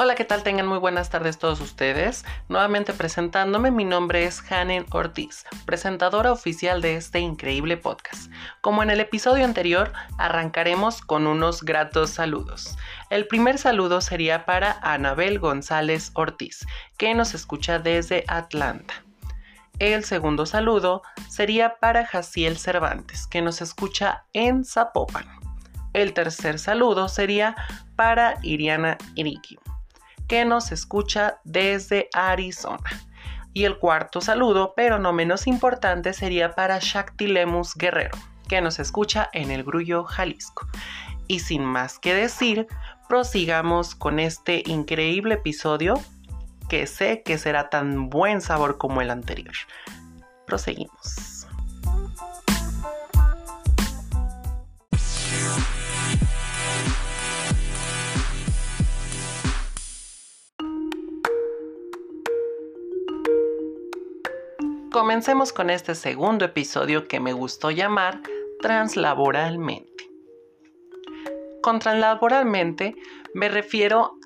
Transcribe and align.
Hola, 0.00 0.14
¿qué 0.14 0.24
tal? 0.24 0.44
Tengan 0.44 0.68
muy 0.68 0.78
buenas 0.78 1.10
tardes 1.10 1.38
todos 1.38 1.60
ustedes. 1.60 2.24
Nuevamente 2.48 2.92
presentándome, 2.92 3.72
mi 3.72 3.84
nombre 3.84 4.26
es 4.26 4.40
Hanen 4.48 4.86
Ortiz, 4.92 5.44
presentadora 5.66 6.30
oficial 6.30 6.80
de 6.80 6.94
este 6.94 7.18
increíble 7.18 7.76
podcast. 7.76 8.30
Como 8.60 8.84
en 8.84 8.90
el 8.90 9.00
episodio 9.00 9.44
anterior, 9.44 9.92
arrancaremos 10.16 11.00
con 11.00 11.26
unos 11.26 11.64
gratos 11.64 12.10
saludos. 12.10 12.78
El 13.10 13.26
primer 13.26 13.58
saludo 13.58 14.00
sería 14.00 14.44
para 14.44 14.78
Anabel 14.82 15.40
González 15.40 16.12
Ortiz, 16.14 16.64
que 16.96 17.12
nos 17.16 17.34
escucha 17.34 17.80
desde 17.80 18.22
Atlanta. 18.28 18.94
El 19.80 20.04
segundo 20.04 20.46
saludo 20.46 21.02
sería 21.28 21.80
para 21.80 22.06
Jaciel 22.06 22.56
Cervantes, 22.56 23.26
que 23.26 23.42
nos 23.42 23.60
escucha 23.60 24.26
en 24.32 24.64
Zapopan. 24.64 25.26
El 25.92 26.12
tercer 26.12 26.60
saludo 26.60 27.08
sería 27.08 27.56
para 27.96 28.36
Iriana 28.42 28.96
Iriki 29.16 29.58
que 30.28 30.44
nos 30.44 30.70
escucha 30.70 31.40
desde 31.44 32.08
Arizona. 32.12 33.08
Y 33.54 33.64
el 33.64 33.78
cuarto 33.78 34.20
saludo, 34.20 34.74
pero 34.76 34.98
no 34.98 35.12
menos 35.12 35.46
importante, 35.46 36.12
sería 36.12 36.54
para 36.54 36.78
Shakti 36.80 37.26
Lemus 37.26 37.74
Guerrero, 37.74 38.16
que 38.46 38.60
nos 38.60 38.78
escucha 38.78 39.28
en 39.32 39.50
el 39.50 39.64
Grullo, 39.64 40.04
Jalisco. 40.04 40.68
Y 41.26 41.40
sin 41.40 41.64
más 41.64 41.98
que 41.98 42.14
decir, 42.14 42.68
prosigamos 43.08 43.94
con 43.94 44.20
este 44.20 44.62
increíble 44.66 45.34
episodio 45.34 45.94
que 46.68 46.86
sé 46.86 47.22
que 47.24 47.38
será 47.38 47.70
tan 47.70 48.10
buen 48.10 48.40
sabor 48.40 48.78
como 48.78 49.00
el 49.00 49.10
anterior. 49.10 49.54
Proseguimos. 50.46 51.37
Comencemos 64.98 65.52
con 65.52 65.70
este 65.70 65.94
segundo 65.94 66.44
episodio 66.44 67.06
que 67.06 67.20
me 67.20 67.32
gustó 67.32 67.70
llamar 67.70 68.20
Translaboralmente. 68.60 70.10
Con 71.62 71.78
translaboralmente 71.78 72.96
me 73.32 73.48
refiero 73.48 74.16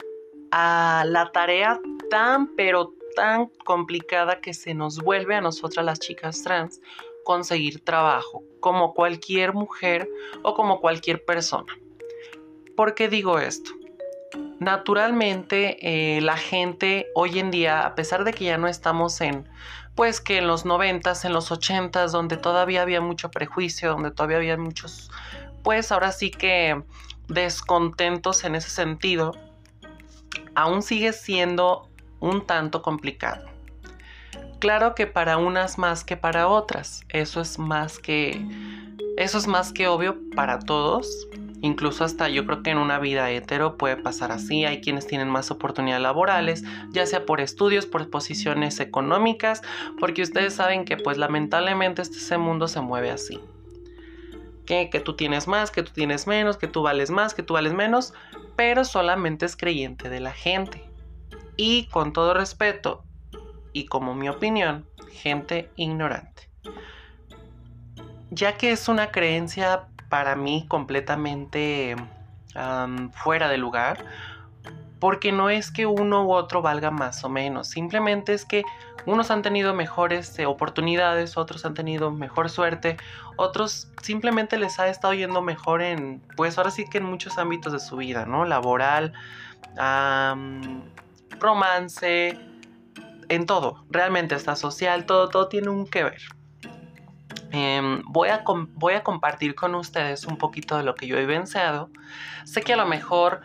a 0.51 1.05
la 1.07 1.31
tarea 1.31 1.79
tan 2.09 2.57
pero 2.57 2.95
tan 3.15 3.49
complicada 3.67 4.41
que 4.41 4.55
se 4.55 4.73
nos 4.73 4.97
vuelve 4.97 5.35
a 5.35 5.43
nosotras 5.43 5.85
las 5.85 5.99
chicas 5.99 6.43
trans 6.43 6.81
conseguir 7.23 7.85
trabajo, 7.85 8.43
como 8.61 8.95
cualquier 8.95 9.53
mujer 9.53 10.09
o 10.43 10.55
como 10.55 10.81
cualquier 10.81 11.23
persona. 11.23 11.77
¿Por 12.75 12.95
qué 12.95 13.09
digo 13.09 13.39
esto? 13.39 13.73
Naturalmente, 14.59 16.17
eh, 16.17 16.23
la 16.23 16.39
gente 16.39 17.09
hoy 17.15 17.41
en 17.41 17.51
día, 17.51 17.85
a 17.85 17.95
pesar 17.95 18.25
de 18.25 18.33
que 18.33 18.47
ya 18.47 18.57
no 18.57 18.69
estamos 18.69 19.21
en 19.21 19.47
pues 19.95 20.21
que 20.21 20.39
en 20.39 20.47
los 20.47 20.65
noventas, 20.65 21.25
en 21.25 21.33
los 21.33 21.51
ochentas, 21.53 22.13
donde 22.13 22.37
todavía 22.37 22.83
había 22.83 23.01
mucho 23.01 23.31
prejuicio, 23.31 23.91
donde 23.91 24.11
todavía 24.11 24.39
había 24.39 24.57
muchos, 24.57 25.11
pues 25.63 25.93
ahora 25.93 26.13
sí 26.13 26.31
que 26.31 26.83
descontentos 27.29 28.45
en 28.45 28.55
ese 28.55 28.71
sentido, 28.71 29.33
aún 30.55 30.83
sigue 30.83 31.13
siendo 31.13 31.89
un 32.21 32.47
tanto 32.47 32.83
complicado. 32.83 33.47
Claro 34.59 34.95
que 34.95 35.07
para 35.07 35.39
unas 35.39 35.77
más 35.77 36.05
que 36.05 36.17
para 36.17 36.49
otras, 36.49 37.03
eso 37.09 37.41
es 37.41 37.59
más 37.59 37.99
que 37.99 38.41
eso 39.17 39.37
es 39.37 39.47
más 39.47 39.73
que 39.73 39.89
obvio 39.89 40.17
para 40.35 40.59
todos, 40.59 41.29
Incluso 41.63 42.05
hasta 42.05 42.29
yo 42.29 42.45
creo 42.45 42.65
que 42.65 42.71
en 42.71 42.79
una 42.79 42.99
vida 42.99 43.31
hetero 43.31 43.79
puede 43.79 43.97
pasar 43.97 44.33
así. 44.33 44.65
Hay 44.65 44.81
quienes 44.81 45.07
tienen 45.07 45.31
más 45.31 45.53
oportunidades 45.53 46.03
laborales, 46.03 46.65
ya 46.91 47.07
sea 47.07 47.25
por 47.25 47.41
estudios, 47.41 47.87
por 47.87 48.11
posiciones 48.11 48.81
económicas, 48.81 49.63
porque 50.01 50.23
ustedes 50.23 50.55
saben 50.55 50.85
que 50.85 50.97
pues 50.97 51.19
lamentablemente 51.19 52.03
este 52.03 52.37
mundo 52.37 52.67
se 52.67 52.81
mueve 52.81 53.13
así. 53.13 53.41
Que, 54.67 54.91
que 54.91 54.99
tú 54.99 55.15
tienes 55.15 55.47
más, 55.47 55.71
que 55.71 55.85
tú 55.85 55.93
tienes 55.93 56.27
menos, 56.27 56.57
que 56.57 56.67
tú 56.67 56.83
vales 56.83 57.11
más, 57.11 57.33
que 57.33 57.45
tú 57.45 57.55
vales 57.55 57.73
menos, 57.73 58.13
pero 58.57 58.85
solamente 58.85 59.47
es 59.47 59.57
creyente 59.57 60.09
de 60.09 60.19
la 60.19 60.33
gente. 60.33 60.85
Y 61.57 61.87
con 61.87 62.13
todo 62.13 62.35
respeto, 62.35 63.05
y 63.73 63.87
como 63.87 64.17
mi 64.17 64.29
opinión, 64.29 64.85
gente 65.13 65.71
ignorante. 65.77 66.49
Ya 68.31 68.57
que 68.57 68.73
es 68.73 68.89
una 68.89 69.13
creencia 69.13 69.89
para 70.13 70.37
mí 70.37 70.67
completamente 70.69 71.97
fuera 73.15 73.49
de 73.49 73.57
lugar, 73.57 74.05
porque 75.01 75.33
no 75.33 75.49
es 75.49 75.71
que 75.71 75.87
uno 75.87 76.27
u 76.27 76.35
otro 76.35 76.61
valga 76.61 76.91
más 76.91 77.25
o 77.25 77.31
menos, 77.31 77.69
simplemente 77.69 78.35
es 78.35 78.45
que 78.45 78.63
unos 79.07 79.31
han 79.31 79.41
tenido 79.41 79.73
mejores 79.73 80.39
eh, 80.39 80.45
oportunidades, 80.45 81.39
otros 81.39 81.65
han 81.65 81.73
tenido 81.73 82.11
mejor 82.11 82.51
suerte, 82.51 82.99
otros 83.37 83.91
simplemente 84.03 84.59
les 84.59 84.79
ha 84.79 84.89
estado 84.89 85.15
yendo 85.15 85.41
mejor 85.41 85.81
en, 85.81 86.21
pues 86.37 86.59
ahora 86.59 86.71
sí 86.71 86.85
que 86.85 86.99
en 86.99 87.05
muchos 87.05 87.39
ámbitos 87.39 87.73
de 87.73 87.81
su 87.81 87.97
vida, 87.97 88.27
¿no? 88.27 88.45
Laboral, 88.45 89.15
romance, 91.41 92.39
en 93.31 93.47
todo, 93.47 93.87
realmente 93.89 94.35
hasta 94.35 94.57
social, 94.57 95.07
todo, 95.07 95.31
todo 95.31 95.49
tiene 95.49 95.71
un 95.71 95.87
que 95.87 96.05
ver. 96.05 96.42
Em, 97.53 98.03
voy, 98.07 98.31
a 98.31 98.43
voy, 98.75 98.95
a 98.95 99.03
compartir 99.03 99.55
con 99.55 99.75
ustedes 99.75 100.25
un 100.25 100.39
poquito 100.39 100.77
de 100.79 100.85
lo 100.85 100.95
que 100.95 101.07
yo 101.07 101.17
he 101.17 101.21
vivenciado. 101.21 101.91
Sé 102.45 102.63
que 102.63 102.73
a 102.73 102.77
lo 102.77 102.87
mejor 102.87 103.43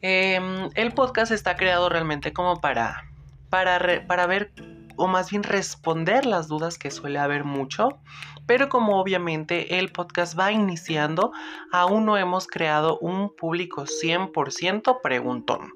em, 0.00 0.68
el 0.74 0.92
podcast 0.92 1.30
está 1.30 1.56
creado 1.56 1.88
realmente 1.88 2.32
como 2.32 2.60
para, 2.60 3.04
para, 3.50 4.04
para 4.06 4.26
ver 4.26 4.52
o 4.96 5.06
más 5.06 5.30
bien 5.30 5.44
responder 5.44 6.26
las 6.26 6.48
dudas 6.48 6.76
que 6.76 6.90
suele 6.90 7.20
haber 7.20 7.44
mucho. 7.44 8.00
Pero 8.46 8.68
como 8.68 9.00
obviamente 9.00 9.78
el 9.78 9.90
podcast 9.90 10.38
va 10.38 10.52
iniciando, 10.52 11.32
aún 11.72 12.04
no 12.04 12.18
hemos 12.18 12.46
creado 12.46 12.98
un 12.98 13.34
público 13.34 13.84
100% 13.84 15.00
preguntón 15.02 15.72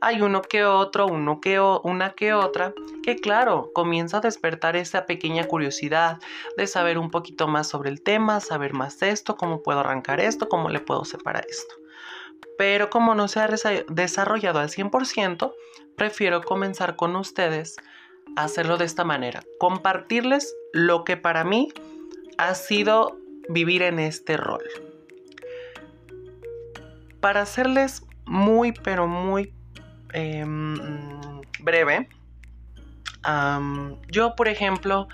hay 0.00 0.22
uno 0.22 0.42
que 0.42 0.64
otro, 0.64 1.06
uno 1.06 1.40
que 1.40 1.60
una 1.60 2.10
que 2.10 2.32
otra, 2.32 2.72
que 3.02 3.16
claro, 3.16 3.70
comienza 3.74 4.18
a 4.18 4.20
despertar 4.20 4.76
esa 4.76 5.06
pequeña 5.06 5.44
curiosidad 5.44 6.18
de 6.56 6.66
saber 6.66 6.98
un 6.98 7.10
poquito 7.10 7.48
más 7.48 7.68
sobre 7.68 7.90
el 7.90 8.02
tema, 8.02 8.40
saber 8.40 8.74
más 8.74 8.98
de 9.00 9.10
esto, 9.10 9.36
cómo 9.36 9.62
puedo 9.62 9.80
arrancar 9.80 10.20
esto, 10.20 10.48
cómo 10.48 10.68
le 10.68 10.80
puedo 10.80 11.04
separar 11.04 11.46
esto. 11.48 11.74
Pero 12.56 12.90
como 12.90 13.14
no 13.14 13.28
se 13.28 13.40
ha 13.40 13.48
desarrollado 13.88 14.58
al 14.60 14.68
100%, 14.68 15.52
prefiero 15.96 16.42
comenzar 16.42 16.96
con 16.96 17.16
ustedes 17.16 17.76
a 18.36 18.44
hacerlo 18.44 18.76
de 18.76 18.84
esta 18.84 19.04
manera, 19.04 19.42
compartirles 19.58 20.54
lo 20.72 21.04
que 21.04 21.16
para 21.16 21.44
mí 21.44 21.72
ha 22.36 22.54
sido 22.54 23.18
vivir 23.48 23.82
en 23.82 23.98
este 23.98 24.36
rol. 24.36 24.62
Para 27.20 27.42
hacerles 27.42 28.02
muy, 28.26 28.72
pero 28.72 29.08
muy 29.08 29.52
Em, 30.12 30.76
breve. 31.60 32.08
yo, 34.10 34.34
por 34.36 34.48
ejemplo, 34.48 35.08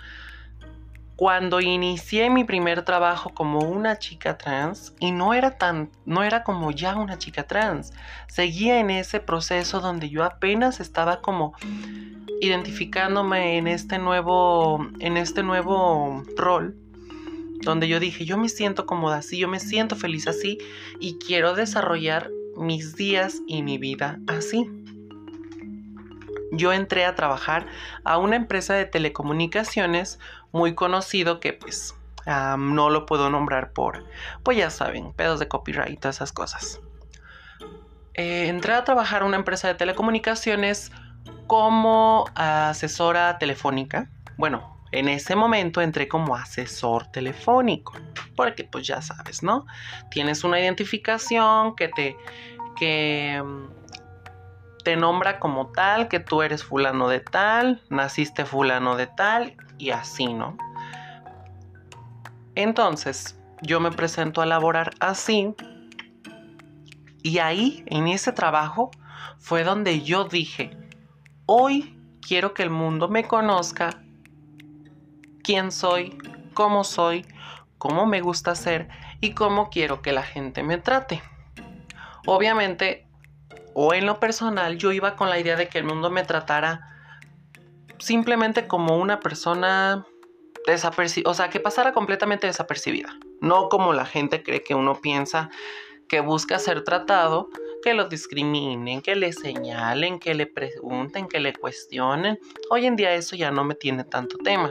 cuando 1.16 1.60
inicié 1.60 2.28
mi 2.28 2.44
primer 2.44 2.82
trabajo 2.82 3.30
como 3.30 3.60
una 3.60 3.98
chica 3.98 4.36
trans, 4.36 4.94
y 4.98 5.12
no 5.12 5.32
era 5.32 5.52
tan, 5.58 5.90
no 6.04 6.22
era 6.22 6.42
como 6.42 6.70
ya 6.70 6.96
una 6.96 7.18
chica 7.18 7.44
trans, 7.44 7.92
seguía 8.28 8.80
en 8.80 8.90
ese 8.90 9.20
proceso 9.20 9.80
donde 9.80 10.10
yo 10.10 10.24
apenas 10.24 10.80
estaba 10.80 11.20
como 11.20 11.54
identificándome 12.40 13.58
en 13.58 13.68
este 13.68 13.98
nuevo, 13.98 14.86
en 14.98 15.16
este 15.16 15.42
nuevo 15.42 16.22
rol 16.36 16.76
donde 17.62 17.88
yo 17.88 17.98
dije, 17.98 18.26
yo 18.26 18.36
me 18.36 18.50
siento 18.50 18.84
cómoda 18.84 19.16
así, 19.16 19.38
yo 19.38 19.48
me 19.48 19.58
siento 19.58 19.96
feliz 19.96 20.28
así 20.28 20.58
y 21.00 21.18
quiero 21.18 21.54
desarrollar 21.54 22.28
mis 22.58 22.94
días 22.96 23.40
y 23.46 23.62
mi 23.62 23.78
vida 23.78 24.20
así 24.26 24.83
yo 26.52 26.72
entré 26.72 27.04
a 27.04 27.14
trabajar 27.14 27.66
a 28.04 28.18
una 28.18 28.36
empresa 28.36 28.74
de 28.74 28.84
telecomunicaciones 28.86 30.18
muy 30.52 30.74
conocido 30.74 31.40
que 31.40 31.52
pues 31.52 31.94
no 32.26 32.90
lo 32.90 33.06
puedo 33.06 33.28
nombrar 33.28 33.72
por, 33.72 34.04
pues 34.42 34.56
ya 34.56 34.70
saben, 34.70 35.12
pedos 35.12 35.40
de 35.40 35.48
copyright 35.48 35.92
y 35.92 35.96
todas 35.96 36.16
esas 36.16 36.32
cosas. 36.32 36.80
Eh, 38.14 38.46
entré 38.48 38.74
a 38.74 38.84
trabajar 38.84 39.22
a 39.22 39.24
una 39.24 39.36
empresa 39.36 39.68
de 39.68 39.74
telecomunicaciones 39.74 40.92
como 41.46 42.26
asesora 42.34 43.38
telefónica. 43.38 44.10
Bueno, 44.38 44.80
en 44.92 45.08
ese 45.08 45.34
momento 45.34 45.80
entré 45.80 46.06
como 46.06 46.36
asesor 46.36 47.08
telefónico, 47.08 47.94
porque 48.36 48.64
pues 48.64 48.86
ya 48.86 49.02
sabes, 49.02 49.42
¿no? 49.42 49.66
Tienes 50.10 50.44
una 50.44 50.60
identificación 50.60 51.74
que 51.74 51.88
te 51.88 52.16
que 52.76 53.42
te 54.84 54.96
nombra 54.96 55.40
como 55.40 55.68
tal, 55.68 56.08
que 56.08 56.20
tú 56.20 56.42
eres 56.42 56.62
fulano 56.62 57.08
de 57.08 57.20
tal, 57.20 57.82
naciste 57.88 58.44
fulano 58.44 58.96
de 58.96 59.06
tal 59.06 59.56
y 59.78 59.90
así, 59.90 60.32
¿no? 60.32 60.56
Entonces, 62.54 63.40
yo 63.62 63.80
me 63.80 63.90
presento 63.90 64.42
a 64.42 64.46
laborar 64.46 64.90
así 65.00 65.54
y 67.22 67.38
ahí, 67.38 67.82
en 67.86 68.06
ese 68.06 68.32
trabajo, 68.32 68.90
fue 69.38 69.64
donde 69.64 70.02
yo 70.02 70.24
dije, 70.24 70.76
hoy 71.46 71.98
quiero 72.20 72.52
que 72.52 72.62
el 72.62 72.70
mundo 72.70 73.08
me 73.08 73.24
conozca 73.24 74.02
quién 75.42 75.72
soy, 75.72 76.18
cómo 76.52 76.84
soy, 76.84 77.26
cómo 77.78 78.04
me 78.04 78.20
gusta 78.20 78.54
ser 78.54 78.88
y 79.22 79.32
cómo 79.32 79.70
quiero 79.70 80.02
que 80.02 80.12
la 80.12 80.22
gente 80.22 80.62
me 80.62 80.76
trate. 80.76 81.22
Obviamente, 82.26 83.06
o 83.74 83.92
en 83.92 84.06
lo 84.06 84.20
personal, 84.20 84.78
yo 84.78 84.92
iba 84.92 85.16
con 85.16 85.28
la 85.28 85.38
idea 85.38 85.56
de 85.56 85.68
que 85.68 85.78
el 85.78 85.84
mundo 85.84 86.10
me 86.10 86.22
tratara 86.22 86.88
simplemente 87.98 88.66
como 88.66 88.96
una 88.96 89.20
persona 89.20 90.06
desapercibida, 90.66 91.30
o 91.30 91.34
sea, 91.34 91.50
que 91.50 91.60
pasara 91.60 91.92
completamente 91.92 92.46
desapercibida. 92.46 93.18
No 93.40 93.68
como 93.68 93.92
la 93.92 94.06
gente 94.06 94.42
cree 94.42 94.62
que 94.62 94.74
uno 94.74 95.00
piensa 95.00 95.50
que 96.08 96.20
busca 96.20 96.58
ser 96.58 96.84
tratado, 96.84 97.48
que 97.82 97.94
lo 97.94 98.08
discriminen, 98.08 99.02
que 99.02 99.16
le 99.16 99.32
señalen, 99.32 100.18
que 100.18 100.34
le 100.34 100.46
pregunten, 100.46 101.28
que 101.28 101.40
le 101.40 101.52
cuestionen. 101.52 102.38
Hoy 102.70 102.86
en 102.86 102.96
día 102.96 103.14
eso 103.14 103.36
ya 103.36 103.50
no 103.50 103.64
me 103.64 103.74
tiene 103.74 104.04
tanto 104.04 104.38
tema. 104.38 104.70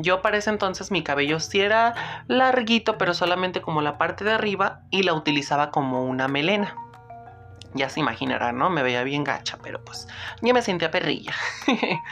Yo 0.00 0.22
para 0.22 0.36
ese 0.36 0.50
entonces 0.50 0.92
mi 0.92 1.02
cabello 1.02 1.40
sí 1.40 1.60
era 1.60 2.22
larguito, 2.28 2.98
pero 2.98 3.14
solamente 3.14 3.60
como 3.60 3.82
la 3.82 3.98
parte 3.98 4.22
de 4.22 4.32
arriba 4.32 4.82
y 4.90 5.02
la 5.02 5.12
utilizaba 5.12 5.72
como 5.72 6.04
una 6.04 6.28
melena. 6.28 6.76
Ya 7.74 7.88
se 7.88 7.98
imaginarán, 7.98 8.56
¿no? 8.56 8.70
Me 8.70 8.84
veía 8.84 9.02
bien 9.02 9.24
gacha, 9.24 9.58
pero 9.60 9.84
pues 9.84 10.06
ya 10.40 10.54
me 10.54 10.62
sentía 10.62 10.92
perrilla. 10.92 11.34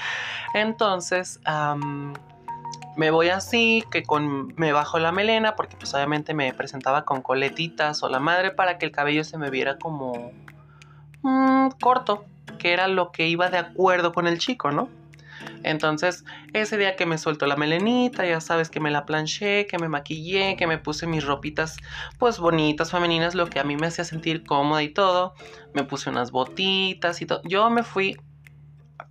entonces, 0.54 1.38
me 2.96 3.10
voy 3.12 3.28
así, 3.28 3.84
que 3.92 4.02
con 4.02 4.52
me 4.56 4.72
bajo 4.72 4.98
la 4.98 5.12
melena, 5.12 5.54
porque 5.54 5.76
pues 5.76 5.94
obviamente 5.94 6.34
me 6.34 6.52
presentaba 6.54 7.04
con 7.04 7.22
coletitas 7.22 8.02
o 8.02 8.08
la 8.08 8.18
madre 8.18 8.50
para 8.50 8.78
que 8.78 8.86
el 8.86 8.90
cabello 8.90 9.22
se 9.22 9.38
me 9.38 9.48
viera 9.48 9.78
como 9.78 10.32
mm, 11.22 11.68
corto, 11.80 12.24
que 12.58 12.72
era 12.72 12.88
lo 12.88 13.12
que 13.12 13.28
iba 13.28 13.48
de 13.48 13.58
acuerdo 13.58 14.12
con 14.12 14.26
el 14.26 14.38
chico, 14.38 14.72
¿no? 14.72 14.88
Entonces, 15.66 16.24
ese 16.52 16.78
día 16.78 16.94
que 16.94 17.06
me 17.06 17.18
suelto 17.18 17.46
la 17.46 17.56
melenita, 17.56 18.24
ya 18.24 18.40
sabes 18.40 18.70
que 18.70 18.78
me 18.78 18.92
la 18.92 19.04
planché, 19.04 19.66
que 19.66 19.78
me 19.78 19.88
maquillé, 19.88 20.56
que 20.56 20.68
me 20.68 20.78
puse 20.78 21.08
mis 21.08 21.24
ropitas 21.24 21.76
pues 22.18 22.38
bonitas, 22.38 22.92
femeninas, 22.92 23.34
lo 23.34 23.48
que 23.48 23.58
a 23.58 23.64
mí 23.64 23.76
me 23.76 23.88
hacía 23.88 24.04
sentir 24.04 24.44
cómoda 24.44 24.84
y 24.84 24.90
todo. 24.90 25.34
Me 25.74 25.82
puse 25.82 26.08
unas 26.08 26.30
botitas 26.30 27.20
y 27.20 27.26
todo. 27.26 27.42
Yo 27.42 27.68
me 27.68 27.82
fui 27.82 28.16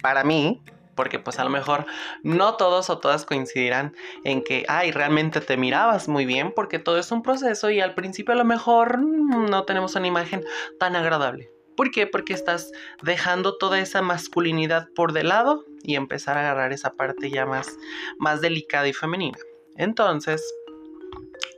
para 0.01 0.23
mí, 0.23 0.61
porque 0.95 1.19
pues 1.19 1.39
a 1.39 1.43
lo 1.43 1.49
mejor 1.49 1.85
no 2.23 2.55
todos 2.55 2.89
o 2.89 2.99
todas 2.99 3.25
coincidirán 3.25 3.93
en 4.23 4.41
que, 4.41 4.63
ay, 4.69 4.91
realmente 4.91 5.41
te 5.41 5.57
mirabas 5.57 6.07
muy 6.07 6.25
bien, 6.25 6.53
porque 6.55 6.79
todo 6.79 6.97
es 6.97 7.11
un 7.11 7.21
proceso 7.21 7.69
y 7.69 7.81
al 7.81 7.95
principio 7.95 8.33
a 8.33 8.37
lo 8.37 8.45
mejor 8.45 8.99
no 8.99 9.65
tenemos 9.65 9.95
una 9.95 10.07
imagen 10.07 10.45
tan 10.79 10.95
agradable. 10.95 11.54
¿Por 11.75 11.91
qué? 11.91 12.07
Porque 12.07 12.33
estás 12.33 12.71
dejando 13.01 13.57
toda 13.57 13.79
esa 13.79 14.01
masculinidad 14.01 14.89
por 14.95 15.13
de 15.13 15.23
lado 15.23 15.65
y 15.83 15.95
empezar 15.95 16.37
a 16.37 16.41
agarrar 16.41 16.73
esa 16.73 16.93
parte 16.93 17.29
ya 17.29 17.45
más, 17.45 17.77
más 18.17 18.41
delicada 18.41 18.87
y 18.87 18.93
femenina. 18.93 19.37
Entonces, 19.75 20.41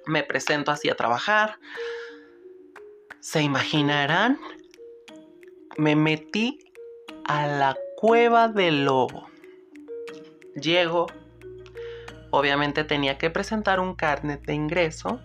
me 0.05 0.23
presento 0.23 0.71
así 0.71 0.89
a 0.89 0.95
trabajar. 0.95 1.59
Se 3.19 3.41
imaginarán, 3.41 4.39
me 5.77 5.95
metí 5.95 6.59
a 7.25 7.45
la 7.45 7.77
cueva 7.97 8.47
del 8.47 8.85
lobo. 8.85 9.27
Llego, 10.55 11.07
obviamente 12.31 12.83
tenía 12.83 13.17
que 13.17 13.29
presentar 13.29 13.79
un 13.79 13.95
carnet 13.95 14.43
de 14.45 14.53
ingreso, 14.53 15.19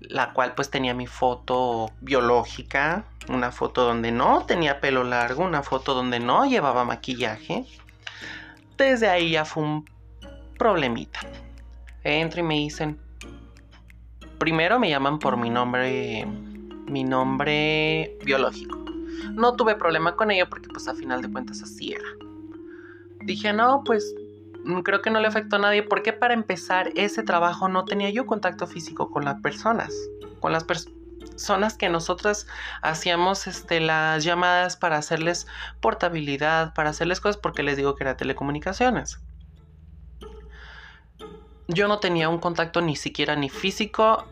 la 0.00 0.32
cual 0.32 0.54
pues 0.54 0.70
tenía 0.70 0.94
mi 0.94 1.06
foto 1.06 1.92
biológica, 2.00 3.04
una 3.30 3.52
foto 3.52 3.84
donde 3.84 4.12
no 4.12 4.44
tenía 4.46 4.80
pelo 4.80 5.04
largo, 5.04 5.44
una 5.44 5.62
foto 5.62 5.94
donde 5.94 6.20
no 6.20 6.46
llevaba 6.46 6.84
maquillaje. 6.84 7.64
Desde 8.76 9.08
ahí 9.08 9.32
ya 9.32 9.44
fue 9.44 9.62
un 9.62 9.84
problemita. 10.58 11.20
Entro 12.02 12.40
y 12.40 12.42
me 12.42 12.54
dicen, 12.54 12.98
primero 14.38 14.78
me 14.78 14.90
llaman 14.90 15.18
por 15.18 15.36
mi 15.36 15.50
nombre, 15.50 16.26
mi 16.86 17.04
nombre 17.04 18.18
biológico. 18.24 18.78
No 19.32 19.54
tuve 19.54 19.76
problema 19.76 20.16
con 20.16 20.30
ello 20.30 20.48
porque 20.48 20.68
pues 20.68 20.88
a 20.88 20.94
final 20.94 21.22
de 21.22 21.30
cuentas 21.30 21.62
así 21.62 21.92
era. 21.92 22.04
Dije, 23.22 23.52
no, 23.52 23.82
pues 23.84 24.14
creo 24.82 25.02
que 25.02 25.10
no 25.10 25.20
le 25.20 25.28
afectó 25.28 25.56
a 25.56 25.60
nadie 25.60 25.82
porque 25.82 26.12
para 26.12 26.34
empezar 26.34 26.90
ese 26.96 27.22
trabajo 27.22 27.68
no 27.68 27.84
tenía 27.84 28.10
yo 28.10 28.26
contacto 28.26 28.66
físico 28.66 29.10
con 29.10 29.24
las 29.24 29.40
personas, 29.40 29.92
con 30.40 30.52
las 30.52 30.64
personas 30.64 30.99
zonas 31.36 31.76
que 31.76 31.88
nosotras 31.88 32.46
hacíamos 32.82 33.46
este, 33.46 33.80
las 33.80 34.24
llamadas 34.24 34.76
para 34.76 34.96
hacerles 34.96 35.46
portabilidad, 35.80 36.74
para 36.74 36.90
hacerles 36.90 37.20
cosas, 37.20 37.36
porque 37.36 37.62
les 37.62 37.76
digo 37.76 37.94
que 37.94 38.04
era 38.04 38.16
telecomunicaciones. 38.16 39.20
Yo 41.68 41.86
no 41.86 41.98
tenía 41.98 42.28
un 42.28 42.38
contacto 42.38 42.80
ni 42.80 42.96
siquiera 42.96 43.36
ni 43.36 43.48
físico 43.48 44.26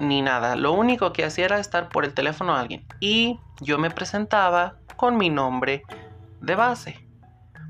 ni 0.00 0.22
nada. 0.22 0.56
Lo 0.56 0.72
único 0.72 1.12
que 1.12 1.24
hacía 1.24 1.44
era 1.44 1.58
estar 1.58 1.88
por 1.88 2.04
el 2.04 2.14
teléfono 2.14 2.54
a 2.54 2.60
alguien. 2.60 2.84
Y 3.00 3.38
yo 3.60 3.78
me 3.78 3.90
presentaba 3.90 4.76
con 4.96 5.16
mi 5.16 5.30
nombre 5.30 5.84
de 6.40 6.54
base. 6.54 7.00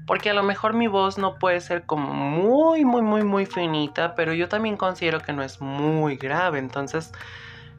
Porque 0.07 0.31
a 0.31 0.35
lo 0.35 0.43
mejor 0.43 0.75
mi 0.75 0.87
voz 0.87 1.17
no 1.17 1.39
puede 1.39 1.61
ser 1.61 1.87
como 1.87 2.13
muy, 2.13 2.85
muy, 2.85 3.03
muy, 3.03 3.25
muy 3.25 3.47
finita, 3.47 4.15
pero 4.15 4.35
yo 4.35 4.49
también 4.49 4.77
considero 4.77 5.21
que 5.21 5.33
no 5.33 5.43
es 5.43 5.61
muy 5.61 6.17
grave. 6.17 6.59
Entonces, 6.59 7.13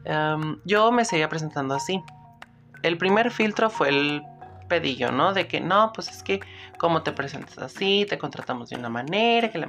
Em, 0.06 0.60
yo 0.64 0.92
me 0.92 1.04
seguía 1.04 1.28
presentando 1.28 1.74
así. 1.74 2.00
El 2.82 2.96
primer 2.96 3.32
filtro 3.32 3.70
fue 3.70 3.88
el 3.88 4.22
pedillo, 4.68 5.10
¿no? 5.10 5.32
De 5.32 5.48
que 5.48 5.60
no, 5.60 5.92
pues 5.92 6.08
es 6.08 6.22
que 6.22 6.40
como 6.78 7.02
te 7.02 7.12
presentas 7.12 7.58
así, 7.58 8.06
te 8.08 8.16
contratamos 8.16 8.70
de 8.70 8.76
una 8.76 8.88
manera, 8.88 9.50
que 9.50 9.58
le 9.58 9.68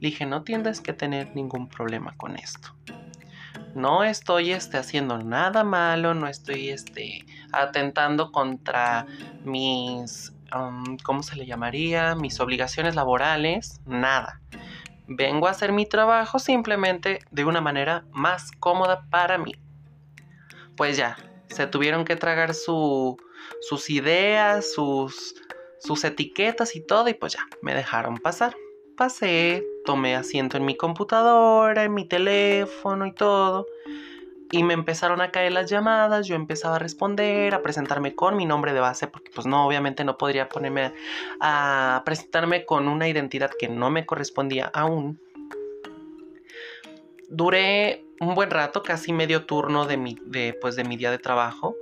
dije, 0.00 0.26
no 0.26 0.42
tienes 0.42 0.80
que 0.80 0.92
tener 0.92 1.34
ningún 1.36 1.68
problema 1.68 2.14
con 2.16 2.36
esto. 2.36 2.74
No 3.74 4.04
estoy 4.04 4.52
este, 4.52 4.78
haciendo 4.78 5.18
nada 5.18 5.62
malo, 5.62 6.14
no 6.14 6.26
estoy 6.26 6.70
este, 6.70 7.24
atentando 7.52 8.32
contra 8.32 9.06
mis, 9.44 10.32
um, 10.54 10.96
¿cómo 11.04 11.22
se 11.22 11.36
le 11.36 11.46
llamaría? 11.46 12.14
Mis 12.14 12.40
obligaciones 12.40 12.94
laborales, 12.94 13.80
nada. 13.86 14.40
Vengo 15.06 15.46
a 15.46 15.50
hacer 15.50 15.72
mi 15.72 15.86
trabajo 15.86 16.38
simplemente 16.40 17.20
de 17.30 17.44
una 17.44 17.60
manera 17.60 18.04
más 18.10 18.50
cómoda 18.50 19.06
para 19.10 19.38
mí 19.38 19.54
pues 20.76 20.96
ya, 20.96 21.16
se 21.48 21.66
tuvieron 21.66 22.04
que 22.04 22.16
tragar 22.16 22.54
sus 22.54 23.18
ideas, 23.88 24.72
sus, 24.72 25.34
sus 25.78 26.04
etiquetas 26.04 26.76
y 26.76 26.80
todo, 26.80 27.08
y 27.08 27.14
pues 27.14 27.34
ya, 27.34 27.46
me 27.62 27.74
dejaron 27.74 28.18
pasar. 28.18 28.54
Pasé, 28.96 29.62
tomé 29.84 30.16
asiento 30.16 30.56
en 30.56 30.64
mi 30.64 30.76
computadora, 30.76 31.84
en 31.84 31.94
mi 31.94 32.06
teléfono 32.08 33.06
y 33.06 33.12
todo. 33.12 33.66
y 34.52 34.62
me 34.62 34.74
empezaron 34.74 35.20
a 35.20 35.32
caer 35.32 35.52
las 35.52 35.68
llamadas, 35.68 36.26
yo 36.28 36.36
empezaba 36.36 36.76
a 36.76 36.78
responder, 36.78 37.52
a 37.54 37.62
presentarme 37.62 38.14
con 38.14 38.36
mi 38.36 38.46
nombre 38.46 38.72
de 38.72 38.80
base, 38.80 39.08
porque 39.08 39.30
pues 39.34 39.46
no, 39.46 39.66
obviamente 39.66 40.04
no 40.04 40.16
podría 40.18 40.48
ponerme 40.48 40.94
a 41.40 42.02
presentarme 42.06 42.64
con 42.64 42.88
una 42.88 43.08
identidad 43.08 43.50
que 43.58 43.68
no 43.68 43.90
me 43.90 44.06
correspondía 44.06 44.70
aún. 44.72 45.20
Duré 47.28 48.04
un 48.20 48.34
buen 48.34 48.50
rato, 48.50 48.82
casi 48.82 49.12
medio 49.12 49.44
turno 49.44 49.86
de 49.86 49.96
mi, 49.96 50.16
de, 50.24 50.56
pues, 50.60 50.76
de 50.76 50.84
mi 50.84 50.96
día 50.96 51.10
de 51.10 51.18
trabajo, 51.18 51.76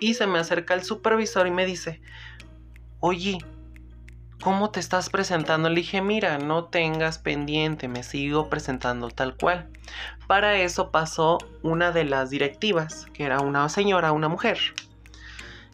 y 0.00 0.14
se 0.14 0.26
me 0.26 0.38
acerca 0.38 0.74
el 0.74 0.82
supervisor 0.82 1.46
y 1.46 1.52
me 1.52 1.64
dice, 1.64 2.00
oye, 2.98 3.38
¿cómo 4.42 4.70
te 4.70 4.80
estás 4.80 5.08
presentando? 5.08 5.68
Le 5.68 5.76
dije, 5.76 6.02
mira, 6.02 6.38
no 6.38 6.64
tengas 6.64 7.18
pendiente, 7.18 7.86
me 7.86 8.02
sigo 8.02 8.50
presentando 8.50 9.08
tal 9.08 9.36
cual. 9.36 9.68
Para 10.26 10.56
eso 10.56 10.90
pasó 10.90 11.38
una 11.62 11.92
de 11.92 12.04
las 12.04 12.30
directivas, 12.30 13.06
que 13.14 13.24
era 13.24 13.40
una 13.40 13.68
señora, 13.68 14.10
una 14.10 14.28
mujer, 14.28 14.58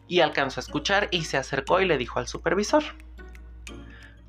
y 0.07 0.19
alcanzó 0.19 0.59
a 0.59 0.63
escuchar 0.63 1.07
y 1.11 1.23
se 1.23 1.37
acercó 1.37 1.81
y 1.81 1.85
le 1.85 1.97
dijo 1.97 2.19
al 2.19 2.27
supervisor, 2.27 2.83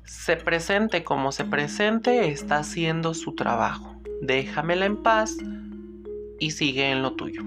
se 0.03 0.35
presente 0.35 1.03
como 1.03 1.31
se 1.31 1.45
presente, 1.45 2.31
está 2.31 2.57
haciendo 2.57 3.13
su 3.13 3.35
trabajo, 3.35 4.00
déjamela 4.21 4.85
en 4.85 4.97
paz 4.97 5.37
y 6.39 6.51
sigue 6.51 6.91
en 6.91 7.01
lo 7.01 7.13
tuyo. 7.13 7.41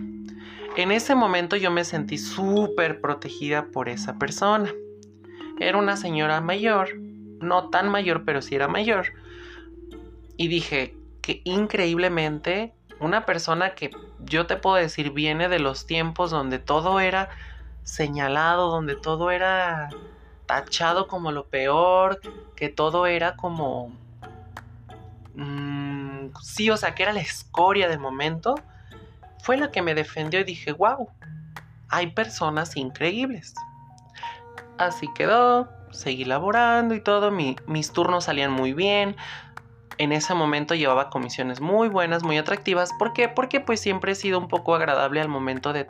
En 0.77 0.91
ese 0.91 1.15
momento 1.15 1.57
yo 1.57 1.71
me 1.71 1.85
sentí 1.85 2.19
súper 2.19 3.01
protegida 3.01 3.67
por 3.73 3.89
esa 3.89 4.19
persona 4.19 4.73
era 5.59 5.79
una 5.79 5.97
señora 5.97 6.41
mayor, 6.41 6.97
no 7.41 7.71
tan 7.71 7.89
mayor, 7.89 8.25
pero 8.25 8.43
sí 8.43 8.55
era 8.55 8.69
mayor. 8.69 9.07
Y 10.37 10.49
dije 10.49 10.97
que 11.23 11.43
increíblemente 11.45 12.73
una 13.01 13.25
persona 13.25 13.75
que 13.75 13.91
yo 14.21 14.47
te 14.47 14.57
puedo 14.57 14.77
decir 14.77 15.11
viene 15.11 15.49
de 15.49 15.59
los 15.59 15.87
tiempos 15.87 16.31
donde 16.31 16.59
todo 16.59 17.01
era 17.01 17.29
señalado, 17.83 18.71
donde 18.71 18.97
todo 18.97 19.31
era 19.31 19.91
tachado 20.47 21.07
como 21.07 21.33
lo 21.33 21.47
peor, 21.47 22.21
que 22.57 22.69
todo 22.69 23.07
era 23.07 23.37
como... 23.37 23.93
Mm, 25.35 26.29
sí, 26.43 26.71
o 26.71 26.77
sea, 26.77 26.95
que 26.95 27.03
era 27.03 27.13
la 27.13 27.21
escoria 27.21 27.89
de 27.89 27.99
momento, 27.99 28.55
fue 29.43 29.57
la 29.57 29.71
que 29.71 29.83
me 29.83 29.95
defendió 29.95 30.41
y 30.41 30.45
dije, 30.45 30.73
wow, 30.73 31.09
hay 31.89 32.09
personas 32.09 32.77
increíbles. 32.77 33.55
Así 34.79 35.09
quedó, 35.15 35.69
seguí 35.93 36.25
laborando 36.25 36.95
y 36.95 37.01
todo, 37.01 37.31
mis 37.31 37.93
turnos 37.93 38.25
salían 38.25 38.51
muy 38.51 38.73
bien. 38.73 39.17
En 39.97 40.11
ese 40.11 40.35
momento 40.35 40.75
llevaba 40.75 41.09
comisiones 41.09 41.61
muy 41.61 41.89
buenas, 41.89 42.25
muy 42.25 42.37
atractivas. 42.37 42.91
¿Por 42.99 43.13
qué? 43.13 43.29
Porque 43.29 43.61
pues 43.61 43.81
siempre 43.81 44.13
he 44.13 44.15
sido 44.17 44.41
un 44.41 44.49
poco 44.49 44.75
agradable 44.75 45.21
al 45.21 45.29
momento 45.29 45.73
de, 45.73 45.87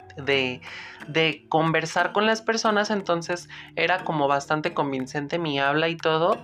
de, 1.06 1.46
conversar 1.48 2.12
con 2.12 2.26
las 2.26 2.42
personas. 2.42 2.90
Entonces 2.90 3.48
era 3.76 4.04
como 4.04 4.28
bastante 4.28 4.74
convincente 4.74 5.38
mi 5.38 5.58
habla 5.58 5.88
y 5.88 5.96
todo. 5.96 6.38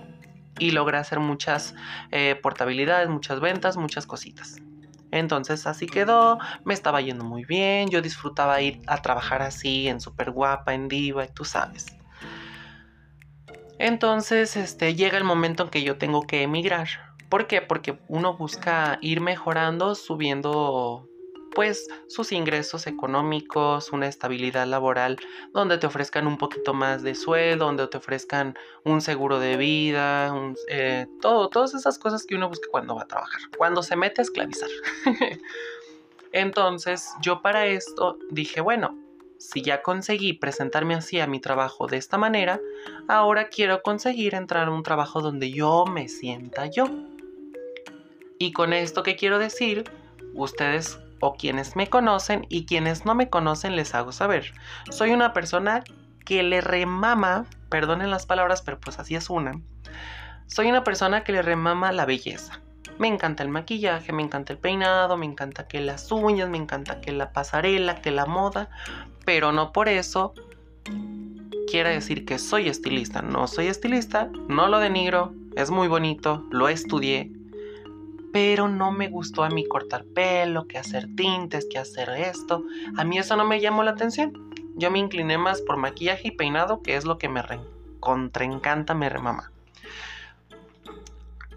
Y 0.61 0.71
logré 0.71 0.97
hacer 0.97 1.19
muchas 1.19 1.73
eh, 2.11 2.39
portabilidades, 2.41 3.09
muchas 3.09 3.39
ventas, 3.39 3.77
muchas 3.77 4.05
cositas. 4.05 4.57
Entonces 5.09 5.65
así 5.65 5.87
quedó, 5.87 6.37
me 6.63 6.75
estaba 6.75 7.01
yendo 7.01 7.25
muy 7.25 7.45
bien, 7.45 7.89
yo 7.89 8.01
disfrutaba 8.01 8.61
ir 8.61 8.79
a 8.85 9.01
trabajar 9.01 9.41
así 9.41 9.87
en 9.87 9.99
super 9.99 10.29
guapa, 10.29 10.75
en 10.75 10.87
diva, 10.87 11.25
y 11.25 11.29
tú 11.29 11.45
sabes. 11.45 11.87
Entonces, 13.79 14.55
este, 14.55 14.93
llega 14.93 15.17
el 15.17 15.23
momento 15.23 15.63
en 15.63 15.69
que 15.69 15.81
yo 15.81 15.97
tengo 15.97 16.21
que 16.21 16.43
emigrar. 16.43 16.87
¿Por 17.29 17.47
qué? 17.47 17.61
Porque 17.61 17.97
uno 18.07 18.37
busca 18.37 18.99
ir 19.01 19.21
mejorando, 19.21 19.95
subiendo 19.95 21.09
pues 21.53 21.87
sus 22.07 22.31
ingresos 22.31 22.87
económicos, 22.87 23.91
una 23.91 24.07
estabilidad 24.07 24.67
laboral, 24.67 25.17
donde 25.53 25.77
te 25.77 25.87
ofrezcan 25.87 26.27
un 26.27 26.37
poquito 26.37 26.73
más 26.73 27.03
de 27.03 27.15
sueldo, 27.15 27.65
donde 27.65 27.87
te 27.87 27.97
ofrezcan 27.97 28.57
un 28.83 29.01
seguro 29.01 29.39
de 29.39 29.57
vida, 29.57 30.33
eh, 30.69 31.07
todo, 31.21 31.49
todas 31.49 31.73
esas 31.73 31.99
cosas 31.99 32.25
que 32.25 32.35
uno 32.35 32.49
busca 32.49 32.67
cuando 32.71 32.95
va 32.95 33.03
a 33.03 33.07
trabajar, 33.07 33.41
cuando 33.57 33.83
se 33.83 33.95
mete 33.95 34.21
a 34.21 34.23
esclavizar. 34.23 34.69
Entonces 36.31 37.09
yo 37.21 37.41
para 37.41 37.65
esto 37.67 38.17
dije, 38.29 38.61
bueno, 38.61 38.97
si 39.37 39.61
ya 39.61 39.81
conseguí 39.81 40.33
presentarme 40.33 40.93
así 40.93 41.19
a 41.19 41.27
mi 41.27 41.39
trabajo 41.39 41.87
de 41.87 41.97
esta 41.97 42.17
manera, 42.17 42.61
ahora 43.07 43.49
quiero 43.49 43.81
conseguir 43.81 44.35
entrar 44.35 44.67
a 44.67 44.71
un 44.71 44.83
trabajo 44.83 45.21
donde 45.21 45.51
yo 45.51 45.85
me 45.85 46.07
sienta 46.07 46.67
yo. 46.67 46.85
Y 48.37 48.53
con 48.53 48.71
esto 48.71 49.03
que 49.03 49.15
quiero 49.15 49.39
decir, 49.39 49.83
ustedes 50.33 50.99
o 51.21 51.35
quienes 51.35 51.75
me 51.75 51.87
conocen 51.87 52.45
y 52.49 52.65
quienes 52.65 53.05
no 53.05 53.15
me 53.15 53.29
conocen 53.29 53.75
les 53.77 53.95
hago 53.95 54.11
saber. 54.11 54.53
Soy 54.89 55.11
una 55.11 55.31
persona 55.31 55.83
que 56.25 56.43
le 56.43 56.59
remama, 56.59 57.45
perdonen 57.69 58.09
las 58.09 58.25
palabras, 58.25 58.61
pero 58.61 58.79
pues 58.79 58.99
así 58.99 59.15
es 59.15 59.29
una. 59.29 59.53
Soy 60.47 60.69
una 60.69 60.83
persona 60.83 61.23
que 61.23 61.31
le 61.31 61.41
remama 61.41 61.91
la 61.93 62.05
belleza. 62.05 62.59
Me 62.97 63.07
encanta 63.07 63.43
el 63.43 63.49
maquillaje, 63.49 64.11
me 64.11 64.21
encanta 64.21 64.53
el 64.53 64.59
peinado, 64.59 65.15
me 65.17 65.25
encanta 65.25 65.67
que 65.67 65.79
las 65.79 66.11
uñas, 66.11 66.49
me 66.49 66.57
encanta 66.57 66.99
que 66.99 67.11
la 67.11 67.31
pasarela, 67.31 67.95
que 67.95 68.11
la 68.11 68.25
moda, 68.25 68.69
pero 69.25 69.51
no 69.51 69.71
por 69.71 69.87
eso 69.87 70.33
quiere 71.69 71.91
decir 71.91 72.25
que 72.25 72.37
soy 72.37 72.67
estilista. 72.67 73.21
No 73.21 73.47
soy 73.47 73.67
estilista, 73.67 74.29
no 74.49 74.67
lo 74.67 74.79
denigro, 74.79 75.33
es 75.55 75.71
muy 75.71 75.87
bonito, 75.87 76.45
lo 76.51 76.67
estudié, 76.67 77.31
pero 78.31 78.67
no 78.67 78.91
me 78.91 79.09
gustó 79.09 79.43
a 79.43 79.49
mí 79.49 79.65
cortar 79.65 80.05
pelo, 80.05 80.67
que 80.67 80.77
hacer 80.77 81.07
tintes, 81.15 81.67
que 81.69 81.77
hacer 81.77 82.09
esto. 82.09 82.63
A 82.97 83.03
mí 83.03 83.17
eso 83.17 83.35
no 83.35 83.45
me 83.45 83.59
llamó 83.59 83.83
la 83.83 83.91
atención. 83.91 84.51
Yo 84.75 84.89
me 84.89 84.99
incliné 84.99 85.37
más 85.37 85.61
por 85.61 85.77
maquillaje 85.77 86.29
y 86.29 86.31
peinado, 86.31 86.81
que 86.81 86.95
es 86.95 87.05
lo 87.05 87.17
que 87.17 87.29
me 87.29 87.41
encanta, 88.39 88.93
me 88.93 89.09
remama. 89.09 89.51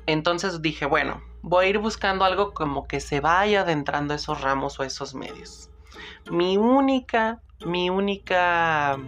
Entonces 0.06 0.60
dije, 0.60 0.84
bueno, 0.84 1.22
voy 1.42 1.66
a 1.66 1.68
ir 1.68 1.78
buscando 1.78 2.24
algo 2.24 2.52
como 2.52 2.86
que 2.86 3.00
se 3.00 3.20
vaya 3.20 3.62
adentrando 3.62 4.14
esos 4.14 4.40
ramos 4.40 4.78
o 4.80 4.82
esos 4.82 5.14
medios. 5.14 5.70
Mi 6.30 6.56
única, 6.56 7.40
mi 7.64 7.88
única 7.88 8.98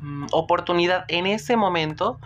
mm, 0.00 0.26
oportunidad 0.32 1.04
en 1.08 1.26
ese 1.26 1.56
momento 1.56 2.18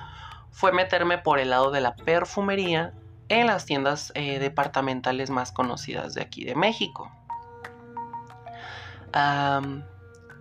fue 0.50 0.72
meterme 0.72 1.18
por 1.18 1.40
el 1.40 1.50
lado 1.50 1.70
de 1.70 1.80
la 1.80 1.96
perfumería 1.96 2.92
en 3.28 3.46
las 3.46 3.66
tiendas 3.66 4.12
eh, 4.14 4.38
departamentales 4.38 5.30
más 5.30 5.52
conocidas 5.52 6.14
de 6.14 6.22
aquí 6.22 6.44
de 6.44 6.54
México. 6.54 7.10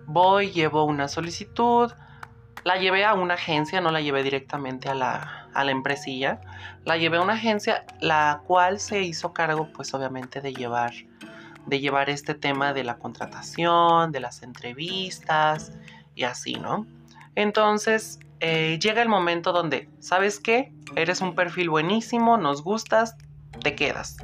voy, 0.05 0.51
llevo 0.51 0.83
una 0.83 1.07
solicitud, 1.07 1.91
la 2.63 2.77
llevé 2.77 3.03
a 3.05 3.13
una 3.13 3.33
agencia, 3.33 3.81
no 3.81 3.91
la 3.91 4.01
llevé 4.01 4.23
directamente 4.23 4.89
a 4.89 4.95
la, 4.95 5.49
a 5.53 5.63
la 5.63 5.71
empresilla. 5.71 6.39
La 6.85 6.97
llevé 6.97 7.17
a 7.17 7.21
una 7.21 7.33
agencia, 7.33 7.85
la 7.99 8.41
cual 8.45 8.79
se 8.79 9.01
hizo 9.01 9.33
cargo, 9.33 9.69
pues 9.73 9.93
obviamente, 9.93 10.41
de 10.41 10.53
llevar, 10.53 10.93
de 11.65 11.79
llevar 11.79 12.09
este 12.09 12.35
tema 12.35 12.73
de 12.73 12.83
la 12.83 12.97
contratación, 12.97 14.11
de 14.11 14.19
las 14.19 14.43
entrevistas 14.43 15.73
y 16.15 16.23
así, 16.23 16.55
¿no? 16.55 16.85
Entonces, 17.35 18.19
eh, 18.45 18.77
llega 18.77 19.01
el 19.01 19.07
momento 19.07 19.53
donde, 19.53 19.87
¿sabes 19.99 20.37
qué? 20.37 20.73
Eres 20.97 21.21
un 21.21 21.33
perfil 21.33 21.69
buenísimo, 21.69 22.37
nos 22.37 22.61
gustas, 22.61 23.15
te 23.63 23.73
quedas. 23.73 24.17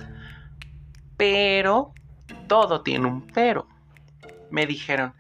Pero, 1.16 1.94
todo 2.50 2.82
tiene 2.82 3.08
un 3.08 3.26
pero. 3.28 3.66
Me 4.52 4.66
dijeron, 4.66 5.14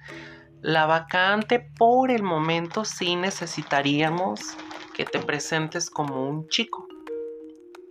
la 0.59 0.85
vacante 0.85 1.61
por 1.61 2.11
el 2.11 2.23
momento 2.23 2.83
sí 2.83 3.15
necesitaríamos 3.15 4.41
que 4.93 5.05
te 5.05 5.19
presentes 5.19 5.89
como 5.89 6.27
un 6.27 6.49
chico. 6.49 6.85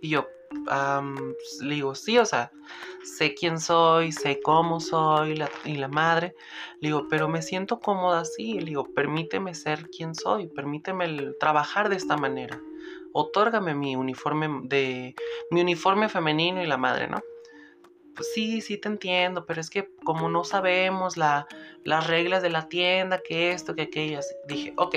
Y 0.03 0.09
yo 0.09 0.27
pues, 0.69 1.61
le 1.61 1.75
digo, 1.75 1.95
sí, 1.95 2.17
o 2.17 2.25
sea, 2.25 2.51
sé 3.03 3.33
quién 3.33 3.59
soy, 3.59 4.11
sé 4.11 4.39
cómo 4.43 4.79
soy 4.79 5.41
y 5.65 5.75
la 5.75 5.87
madre. 5.87 6.35
Le 6.79 6.89
digo, 6.89 7.07
pero 7.09 7.27
me 7.27 7.41
siento 7.41 7.79
cómoda 7.79 8.21
así. 8.21 8.59
Le 8.59 8.65
digo, 8.65 8.85
permíteme 8.93 9.55
ser 9.55 9.89
quien 9.89 10.15
soy, 10.15 10.47
permíteme 10.47 11.33
trabajar 11.39 11.89
de 11.89 11.95
esta 11.95 12.17
manera. 12.17 12.61
Otórgame 13.11 13.73
mi 13.73 13.95
uniforme 13.95 14.61
de 14.63 15.15
mi 15.49 15.61
uniforme 15.61 16.09
femenino 16.09 16.61
y 16.61 16.67
la 16.67 16.77
madre, 16.77 17.07
¿no? 17.07 17.19
pues 18.19 18.33
sí, 18.33 18.59
sí 18.59 18.77
te 18.77 18.89
entiendo, 18.89 19.45
pero 19.45 19.61
es 19.61 19.69
que 19.69 19.89
como 20.03 20.27
no 20.27 20.43
sabemos 20.43 21.15
la, 21.15 21.47
las 21.85 22.05
reglas 22.05 22.41
de 22.41 22.49
la 22.49 22.67
tienda, 22.67 23.21
que 23.25 23.53
esto, 23.53 23.75
que 23.75 23.83
aquello, 23.83 24.19
dije, 24.45 24.73
ok, 24.75 24.95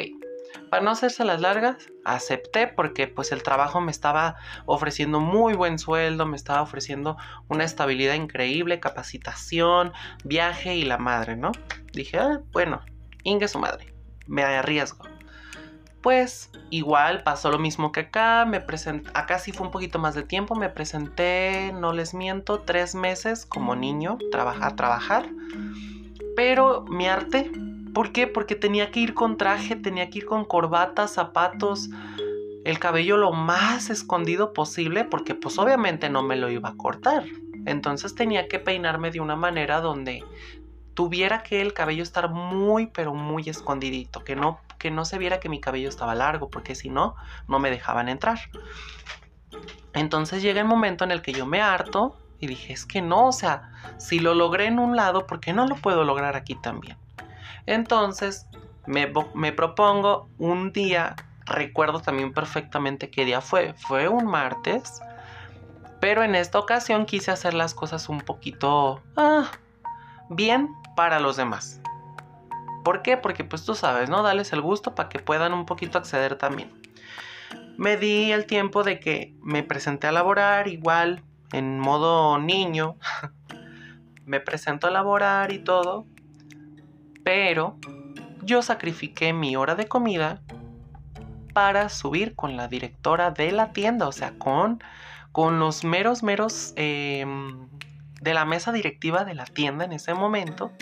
para 0.71 0.83
no 0.83 0.91
hacerse 0.91 1.25
las 1.25 1.41
largas, 1.41 1.77
acepté 2.05 2.67
porque 2.67 3.07
pues 3.07 3.33
el 3.33 3.43
trabajo 3.43 3.81
me 3.81 3.91
estaba 3.91 4.37
ofreciendo 4.67 5.21
muy 5.21 5.55
buen 5.55 5.79
sueldo, 5.79 6.27
me 6.27 6.37
estaba 6.37 6.63
ofreciendo 6.63 7.17
una 7.49 7.65
estabilidad 7.65 8.15
increíble, 8.15 8.81
capacitación, 8.81 9.93
viaje 10.25 10.77
y 10.77 10.85
la 10.85 10.99
madre, 10.99 11.37
¿no? 11.37 11.53
Dije, 11.93 12.19
ah, 12.19 12.41
bueno, 12.53 12.81
ingue 13.25 13.49
su 13.49 13.59
madre, 13.59 13.95
me 14.27 14.43
arriesgo. 14.43 15.05
Pues 16.01 16.51
igual 16.71 17.23
pasó 17.23 17.51
lo 17.51 17.61
mismo 17.61 17.93
que 17.93 18.01
acá, 18.01 18.45
me 18.45 18.61
presenté, 18.61 19.09
acá 19.15 19.39
sí 19.39 19.53
fue 19.53 19.67
un 19.67 19.73
poquito 19.73 20.01
más 20.01 20.17
de 20.17 20.25
tiempo, 20.25 20.57
me 20.57 20.69
presenté, 20.69 21.73
no 21.73 21.93
les 21.93 22.13
miento, 22.13 22.61
tres 22.61 22.97
meses 22.97 23.47
como 23.47 23.77
niño 23.77 24.19
a 24.33 24.75
trabajar, 24.75 25.29
pero 26.35 26.83
mi 26.89 27.07
arte, 27.07 27.53
¿por 27.93 28.13
qué? 28.13 28.27
Porque 28.27 28.55
tenía 28.55 28.91
que 28.91 29.01
ir 29.01 29.15
con 29.15 29.37
traje, 29.37 29.77
tenía 29.77 30.11
que 30.11 30.19
ir 30.19 30.27
con 30.27 30.45
corbata, 30.45 31.09
zapatos, 31.09 31.89
el 32.65 32.79
cabello 32.79 33.17
lo 33.17 33.33
más 33.33 33.91
escondido 33.91 34.53
posible, 34.53 35.05
porque 35.05 35.35
pues 35.35 35.59
obviamente 35.59 36.09
no 36.11 36.23
me 36.23 36.37
lo 36.37 36.51
iba 36.51 36.71
a 36.71 36.77
cortar, 36.77 37.25
entonces 37.67 38.15
tenía 38.15 38.49
que 38.49 38.59
peinarme 38.59 39.11
de 39.11 39.21
una 39.21 39.37
manera 39.37 39.81
donde 39.81 40.25
tuviera 40.95 41.43
que 41.43 41.61
el 41.61 41.73
cabello 41.73 42.03
estar 42.03 42.31
muy 42.31 42.87
pero 42.87 43.15
muy 43.15 43.49
escondidito, 43.49 44.23
que 44.25 44.37
no 44.37 44.61
que 44.83 44.91
no 44.91 45.05
se 45.05 45.17
viera 45.17 45.39
que 45.39 45.49
mi 45.49 45.61
cabello 45.61 45.89
estaba 45.89 46.17
largo, 46.17 46.51
porque 46.51 46.75
si 46.75 46.91
no, 46.91 47.15
no 47.47 47.61
me 47.61 47.71
dejaban 47.71 48.09
entrar. 48.09 48.41
Entonces 49.93 50.43
llega 50.43 50.61
el 50.61 50.67
momento 50.67 51.05
en 51.05 51.13
el 51.13 51.23
que 51.23 51.33
yo 51.33 51.47
me 51.47 51.63
harto 51.63 52.19
y 52.41 52.49
dije, 52.49 52.73
es 52.73 52.85
que 52.85 53.01
no, 53.01 53.29
o 53.29 53.33
sea, 53.33 53.71
si 53.99 54.19
lo 54.19 54.35
logré 54.35 54.67
en 54.67 54.81
un 54.81 54.97
lado, 54.97 55.25
¿por 55.29 55.39
qué 55.39 55.53
no 55.53 55.69
lo 55.69 55.77
puedo 55.77 56.03
lograr 56.03 56.35
aquí 56.35 56.57
también? 56.57 56.97
Entonces 57.67 58.47
me, 58.87 59.53
propongo 59.53 60.29
un 60.39 60.73
día, 60.73 61.17
recuerdo 61.47 62.01
también 62.01 62.33
perfectamente 62.33 63.11
qué 63.11 63.25
día 63.25 63.41
fue, 63.41 63.75
fue 63.75 64.09
un 64.09 64.27
martes, 64.27 65.01
pero 66.01 66.23
en 66.25 66.35
esta 66.35 66.59
ocasión 66.59 67.07
quise 67.07 67.31
hacer 67.31 67.55
las 67.55 67.75
cosas 67.75 68.09
un 68.09 68.21
poquito 68.21 69.03
ah, 69.17 69.51
bien 70.29 70.69
para 70.97 71.21
los 71.21 71.37
demás. 71.37 71.81
¿Por 72.85 73.03
qué? 73.03 73.17
Porque 73.17 73.45
pues 73.45 73.65
tú 73.65 73.77
sabes, 73.77 74.11
¿no? 74.11 74.23
Dales 74.23 74.53
el 74.53 74.61
gusto 74.61 74.95
para 74.97 75.09
que 75.09 75.21
puedan 75.21 75.53
un 75.53 75.67
poquito 75.67 75.99
acceder 75.99 76.37
también. 76.37 76.73
Me 77.79 77.97
di 77.97 78.33
el 78.33 78.47
tiempo 78.47 78.83
de 78.83 78.99
que 78.99 79.35
me 79.41 79.63
presenté 79.63 80.09
a 80.09 80.13
laborar 80.13 80.67
igual 80.67 81.23
en 81.53 81.79
modo 81.79 82.39
niño. 82.39 82.97
me 84.25 84.41
presento 84.41 84.89
a 84.89 84.91
laborar 84.91 85.53
y 85.53 85.61
todo. 85.61 86.07
Pero 87.25 87.77
yo 88.43 88.63
sacrifiqué 88.63 89.33
mi 89.33 89.57
hora 89.57 89.75
de 89.75 89.87
comida 89.87 90.43
para 91.53 91.89
subir 91.89 92.35
con 92.35 92.57
la 92.57 92.69
directora 92.69 93.31
de 93.31 93.53
la 93.53 93.73
tienda, 93.73 94.09
o 94.09 94.13
sea, 94.13 94.39
con, 94.39 94.83
con 95.33 95.59
los 95.59 95.85
meros, 95.85 96.23
meros 96.23 96.73
em, 96.77 97.69
de 98.21 98.35
la 98.35 98.45
mesa 98.45 98.73
directiva 98.73 99.25
de 99.25 99.35
la 99.35 99.45
tienda 99.45 99.85
en 99.85 99.93
ese 99.93 100.15
momento. 100.15 100.73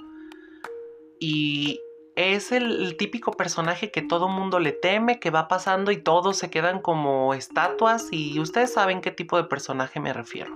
Y 1.18 1.80
es 2.16 2.52
el, 2.52 2.96
típico 2.96 3.32
personaje 3.32 3.90
que 3.90 4.02
todo 4.02 4.28
mundo 4.28 4.58
le 4.58 4.72
teme, 4.72 5.20
que 5.20 5.30
va 5.30 5.48
pasando 5.48 5.90
y 5.90 5.96
todos 5.96 6.36
se 6.36 6.50
quedan 6.50 6.80
como 6.80 7.34
estatuas 7.34 8.08
y 8.10 8.38
ustedes 8.40 8.72
saben 8.72 9.00
qué 9.00 9.10
tipo 9.10 9.36
de 9.36 9.44
personaje 9.44 10.00
me 10.00 10.12
refiero. 10.12 10.54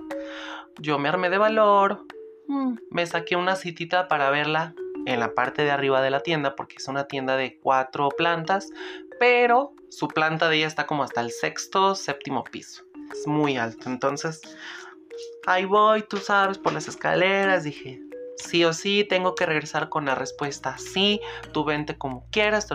Yo 0.79 0.99
me 0.99 1.09
armé 1.09 1.29
de 1.29 1.37
valor, 1.37 2.05
mm, 2.47 2.75
me 2.89 3.05
saqué 3.05 3.35
una 3.35 3.55
citita 3.55 4.07
para 4.07 4.29
verla 4.29 4.75
en 5.05 5.19
la 5.19 5.33
parte 5.33 5.63
de 5.63 5.71
arriba 5.71 6.01
de 6.01 6.09
la 6.09 6.21
tienda 6.21 6.55
porque 6.55 6.75
es 6.77 6.87
una 6.87 7.05
tienda 7.05 7.37
de 7.37 7.59
cuatro 7.59 8.09
plantas, 8.09 8.69
pero 9.19 9.73
su 9.89 10.07
planta 10.07 10.49
de 10.49 10.57
ella 10.57 10.67
está 10.67 10.85
como 10.85 11.03
hasta 11.03 11.21
el 11.21 11.31
sexto, 11.31 11.95
séptimo 11.95 12.43
piso. 12.43 12.83
Es 13.11 13.27
muy 13.27 13.57
alto, 13.57 13.89
entonces 13.89 14.41
ahí 15.45 15.65
voy, 15.65 16.03
tú 16.03 16.17
sabes, 16.17 16.57
por 16.57 16.73
las 16.73 16.87
escaleras, 16.87 17.63
dije, 17.63 18.01
sí 18.37 18.65
o 18.65 18.73
sí 18.73 19.05
tengo 19.07 19.35
que 19.35 19.45
regresar 19.45 19.89
con 19.89 20.05
la 20.05 20.15
respuesta 20.15 20.77
sí, 20.77 21.21
tú 21.51 21.63
vente 21.63 21.97
como 21.97 22.25
quieras, 22.31 22.67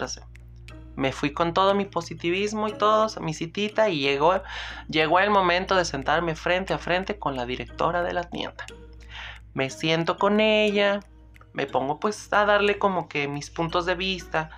Me 0.96 1.12
fui 1.12 1.32
con 1.32 1.54
todo 1.54 1.74
mi 1.74 1.84
positivismo 1.84 2.68
y 2.68 2.72
todo, 2.72 3.08
mi 3.20 3.34
citita, 3.34 3.88
y 3.88 4.00
llegó, 4.00 4.42
llegó 4.88 5.20
el 5.20 5.30
momento 5.30 5.76
de 5.76 5.84
sentarme 5.84 6.34
frente 6.34 6.74
a 6.74 6.78
frente 6.78 7.18
con 7.18 7.36
la 7.36 7.46
directora 7.46 8.02
de 8.02 8.12
la 8.12 8.24
tienda. 8.24 8.66
Me 9.52 9.68
siento 9.70 10.16
con 10.16 10.40
ella, 10.40 11.00
me 11.52 11.66
pongo 11.66 11.98
pues 12.00 12.32
a 12.32 12.44
darle 12.44 12.78
como 12.78 13.08
que 13.08 13.28
mis 13.28 13.50
puntos 13.50 13.86
de 13.86 13.94
vista, 13.94 14.50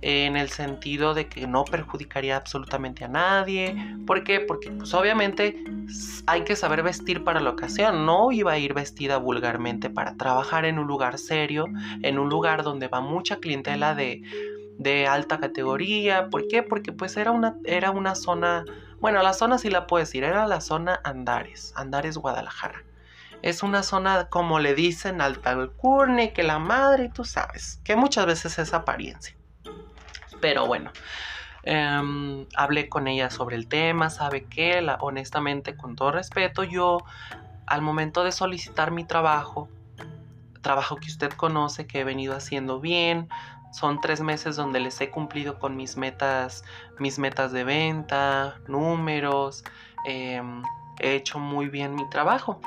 en 0.00 0.36
el 0.36 0.50
sentido 0.50 1.14
de 1.14 1.28
que 1.28 1.46
no 1.46 1.64
perjudicaría 1.64 2.36
absolutamente 2.36 3.04
a 3.04 3.08
nadie. 3.08 3.74
¿Por 4.06 4.22
qué? 4.22 4.40
Porque 4.40 4.70
pues 4.70 4.94
obviamente 4.94 5.64
hay 6.26 6.42
que 6.42 6.56
saber 6.56 6.82
vestir 6.82 7.24
para 7.24 7.40
la 7.40 7.50
ocasión. 7.50 8.06
No 8.06 8.30
iba 8.30 8.52
a 8.52 8.58
ir 8.58 8.74
vestida 8.74 9.16
vulgarmente 9.16 9.90
para 9.90 10.14
trabajar 10.14 10.64
en 10.64 10.78
un 10.78 10.86
lugar 10.86 11.18
serio, 11.18 11.66
en 12.02 12.18
un 12.18 12.28
lugar 12.28 12.62
donde 12.62 12.88
va 12.88 13.00
mucha 13.00 13.36
clientela 13.36 13.94
de, 13.94 14.22
de 14.78 15.06
alta 15.06 15.40
categoría. 15.40 16.28
¿Por 16.30 16.46
qué? 16.46 16.62
Porque 16.62 16.92
pues 16.92 17.16
era 17.16 17.32
una, 17.32 17.56
era 17.64 17.90
una 17.90 18.14
zona, 18.14 18.64
bueno, 19.00 19.22
la 19.22 19.32
zona 19.32 19.58
sí 19.58 19.68
la 19.68 19.86
puedo 19.86 20.00
decir, 20.00 20.22
era 20.22 20.46
la 20.46 20.60
zona 20.60 21.00
Andares, 21.02 21.72
Andares 21.76 22.16
Guadalajara. 22.16 22.84
Es 23.42 23.62
una 23.62 23.82
zona, 23.82 24.26
como 24.26 24.58
le 24.58 24.74
dicen, 24.74 25.20
alta 25.20 25.50
alcurne, 25.50 26.32
que 26.32 26.42
la 26.42 26.58
madre, 26.58 27.10
tú 27.14 27.24
sabes, 27.24 27.80
que 27.84 27.94
muchas 27.94 28.26
veces 28.26 28.58
es 28.58 28.74
apariencia. 28.74 29.36
Pero 30.40 30.66
bueno, 30.66 30.90
em, 31.62 32.46
hablé 32.56 32.88
con 32.88 33.06
ella 33.06 33.30
sobre 33.30 33.56
el 33.56 33.68
tema, 33.68 34.10
sabe 34.10 34.44
que, 34.44 34.84
honestamente, 35.00 35.76
con 35.76 35.94
todo 35.94 36.12
respeto, 36.12 36.64
yo 36.64 37.04
al 37.66 37.82
momento 37.82 38.24
de 38.24 38.32
solicitar 38.32 38.90
mi 38.90 39.04
trabajo, 39.04 39.68
trabajo 40.62 40.96
que 40.96 41.08
usted 41.08 41.30
conoce, 41.30 41.86
que 41.86 42.00
he 42.00 42.04
venido 42.04 42.34
haciendo 42.34 42.80
bien, 42.80 43.28
son 43.72 44.00
tres 44.00 44.20
meses 44.20 44.56
donde 44.56 44.80
les 44.80 45.00
he 45.00 45.10
cumplido 45.10 45.58
con 45.58 45.76
mis 45.76 45.96
metas, 45.96 46.64
mis 46.98 47.18
metas 47.18 47.52
de 47.52 47.64
venta, 47.64 48.56
números, 48.66 49.62
em, 50.06 50.62
he 51.00 51.14
hecho 51.14 51.38
muy 51.38 51.68
bien 51.68 51.94
mi 51.94 52.08
trabajo 52.08 52.60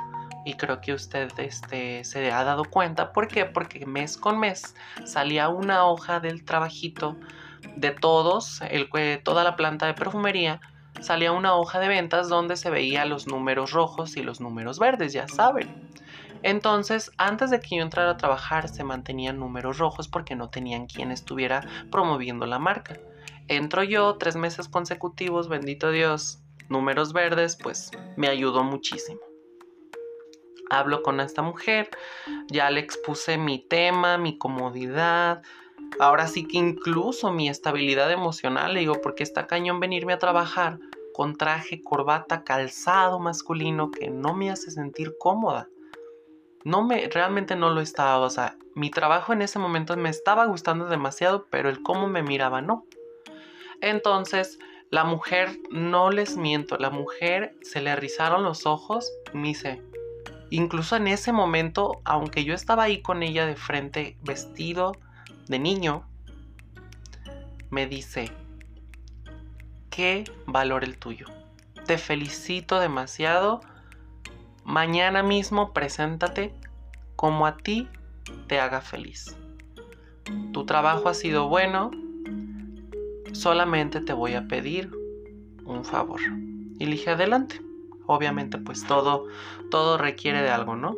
y 0.46 0.56
creo 0.56 0.82
que 0.82 0.94
usted 0.94 1.30
este, 1.38 2.04
se 2.04 2.32
ha 2.32 2.44
dado 2.44 2.66
cuenta. 2.66 3.12
¿Por 3.12 3.28
qué? 3.28 3.46
Porque 3.46 3.86
mes 3.86 4.18
con 4.18 4.40
mes 4.40 4.76
salía 5.06 5.50
una 5.50 5.86
hoja 5.86 6.20
del 6.20 6.44
trabajito 6.44 7.18
de 7.76 7.92
todos, 7.92 8.62
el, 8.70 8.90
toda 9.24 9.44
la 9.44 9.56
planta 9.56 9.86
de 9.86 9.94
perfumería, 9.94 10.62
salía 11.00 11.32
una 11.32 11.56
hoja 11.56 11.80
de 11.80 11.88
ventas 11.88 12.30
donde 12.30 12.58
se 12.58 12.70
veía 12.70 13.06
los 13.06 13.28
números 13.28 13.72
rojos 13.72 14.18
y 14.18 14.24
los 14.24 14.42
números 14.42 14.80
verdes, 14.80 15.14
ya 15.14 15.28
saben. 15.28 15.90
Entonces, 16.44 17.12
antes 17.18 17.52
de 17.52 17.60
que 17.60 17.78
yo 17.78 17.84
entrara 17.84 18.12
a 18.12 18.18
trabajar, 18.18 18.68
se 18.68 18.84
mantenían 18.84 19.38
números 19.38 19.78
rojos 19.78 20.08
porque 20.08 20.36
no 20.36 20.50
tenían 20.50 20.88
quien 20.88 21.12
estuviera 21.12 21.62
promoviendo 21.92 22.48
la 22.48 22.58
marca. 22.58 22.98
Entro 23.48 23.84
yo 23.84 24.18
tres 24.18 24.36
meses 24.36 24.68
consecutivos, 24.68 25.50
bendito 25.50 25.92
Dios, 25.92 26.42
números 26.68 27.14
verdes, 27.14 27.58
pues 27.62 27.92
me 28.16 28.28
ayudó 28.28 28.64
muchísimo. 28.64 29.31
Hablo 30.72 31.04
con 31.04 31.20
esta 31.20 31.42
mujer, 31.42 31.90
ya 32.48 32.70
le 32.70 32.80
expuse 32.80 33.38
mi 33.38 33.60
tema, 33.60 34.18
mi 34.18 34.38
comodidad, 34.38 35.42
Ahora 36.00 36.28
sí 36.28 36.48
que 36.48 36.58
incluso 36.58 37.32
mi 37.32 37.50
estabilidad 37.50 38.12
emocional, 38.12 38.74
le 38.74 38.82
digo, 38.82 39.02
porque 39.02 39.24
está 39.24 39.48
cañón 39.48 39.80
venirme 39.80 40.14
a 40.14 40.20
trabajar 40.20 40.80
con 41.14 41.36
traje, 41.36 41.82
corbata, 41.82 42.44
calzado 42.44 43.20
masculino 43.20 43.92
que 43.92 44.10
no 44.10 44.34
me 44.34 44.50
hace 44.50 44.72
sentir 44.72 45.16
cómoda. 45.20 45.68
No 46.64 46.84
me, 46.84 47.08
realmente 47.10 47.56
no 47.56 47.70
lo 47.70 47.82
estaba, 47.82 48.20
o 48.20 48.30
sea, 48.30 48.58
mi 48.76 48.90
trabajo 48.90 49.34
en 49.34 49.42
ese 49.42 49.60
momento 49.60 49.98
me 49.98 50.10
estaba 50.10 50.46
gustando 50.46 50.86
demasiado, 50.86 51.48
pero 51.50 51.70
el 51.70 51.82
cómo 51.84 52.08
me 52.08 52.24
miraba 52.24 52.62
no. 52.62 52.86
Entonces, 53.82 54.60
la 54.90 55.04
mujer, 55.04 55.60
no 55.72 56.12
les 56.12 56.38
miento, 56.38 56.78
la 56.78 56.90
mujer 56.90 57.56
se 57.62 57.82
le 57.82 57.96
rizaron 57.96 58.44
los 58.44 58.66
ojos, 58.66 59.12
me 59.34 59.50
dice, 59.50 59.82
incluso 60.52 60.96
en 60.98 61.08
ese 61.08 61.32
momento, 61.32 62.02
aunque 62.04 62.44
yo 62.44 62.54
estaba 62.54 62.84
ahí 62.84 63.02
con 63.02 63.24
ella 63.24 63.48
de 63.48 63.56
frente, 63.56 64.18
vestido, 64.22 64.92
de 65.48 65.58
niño, 65.58 66.06
me 67.70 67.88
dice, 67.88 68.32
qué 69.90 70.26
valor 70.46 70.84
el 70.84 70.98
tuyo. 70.98 71.26
Te 71.88 71.98
felicito 71.98 72.80
demasiado. 72.80 73.62
Mañana 74.64 75.24
mismo 75.24 75.74
preséntate 75.74 76.54
como 77.16 77.48
a 77.48 77.58
ti 77.58 77.88
te 78.48 78.60
haga 78.60 78.82
feliz. 78.82 79.38
Tu 80.52 80.66
trabajo 80.66 81.08
ha 81.08 81.14
sido 81.14 81.48
bueno. 81.48 81.92
Solamente 83.32 84.02
te 84.02 84.12
voy 84.12 84.34
a 84.34 84.48
pedir 84.48 84.92
un 85.64 85.86
favor. 85.86 86.20
Y 86.78 86.86
dije, 86.86 87.12
adelante. 87.12 87.62
Obviamente, 88.08 88.58
pues 88.58 88.86
todo, 88.86 89.28
todo 89.70 89.98
requiere 89.98 90.42
de 90.42 90.50
algo, 90.50 90.76
¿no? 90.76 90.96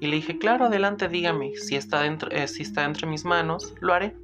Y 0.00 0.08
le 0.08 0.16
dije, 0.16 0.38
claro, 0.38 0.66
adelante, 0.66 1.08
dígame, 1.08 1.54
si 1.56 1.76
está, 1.76 2.02
dentro, 2.02 2.30
eh, 2.30 2.48
si 2.48 2.62
está 2.62 2.84
entre 2.84 3.06
mis 3.06 3.24
manos, 3.24 3.74
lo 3.80 3.94
haré. 3.94 4.14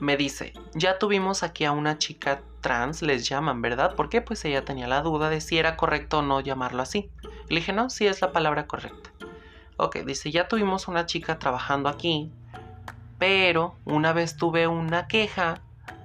Me 0.00 0.16
dice, 0.16 0.52
ya 0.74 0.98
tuvimos 0.98 1.42
aquí 1.42 1.64
a 1.64 1.72
una 1.72 1.98
chica 1.98 2.42
trans, 2.60 3.02
les 3.02 3.28
llaman, 3.28 3.60
¿verdad? 3.60 3.96
¿Por 3.96 4.08
qué? 4.08 4.20
Pues 4.20 4.44
ella 4.44 4.64
tenía 4.64 4.86
la 4.86 5.02
duda 5.02 5.28
de 5.28 5.40
si 5.40 5.58
era 5.58 5.76
correcto 5.76 6.18
o 6.18 6.22
no 6.22 6.40
llamarlo 6.40 6.82
así. 6.82 7.10
Le 7.48 7.56
dije, 7.56 7.72
no, 7.72 7.90
sí 7.90 8.06
es 8.06 8.20
la 8.20 8.30
palabra 8.30 8.66
correcta. 8.66 9.10
Ok, 9.76 9.98
dice, 10.04 10.30
ya 10.30 10.48
tuvimos 10.48 10.86
una 10.86 11.06
chica 11.06 11.38
trabajando 11.38 11.88
aquí, 11.88 12.30
pero 13.18 13.76
una 13.84 14.12
vez 14.12 14.36
tuve 14.36 14.66
una 14.68 15.06
queja 15.08 15.62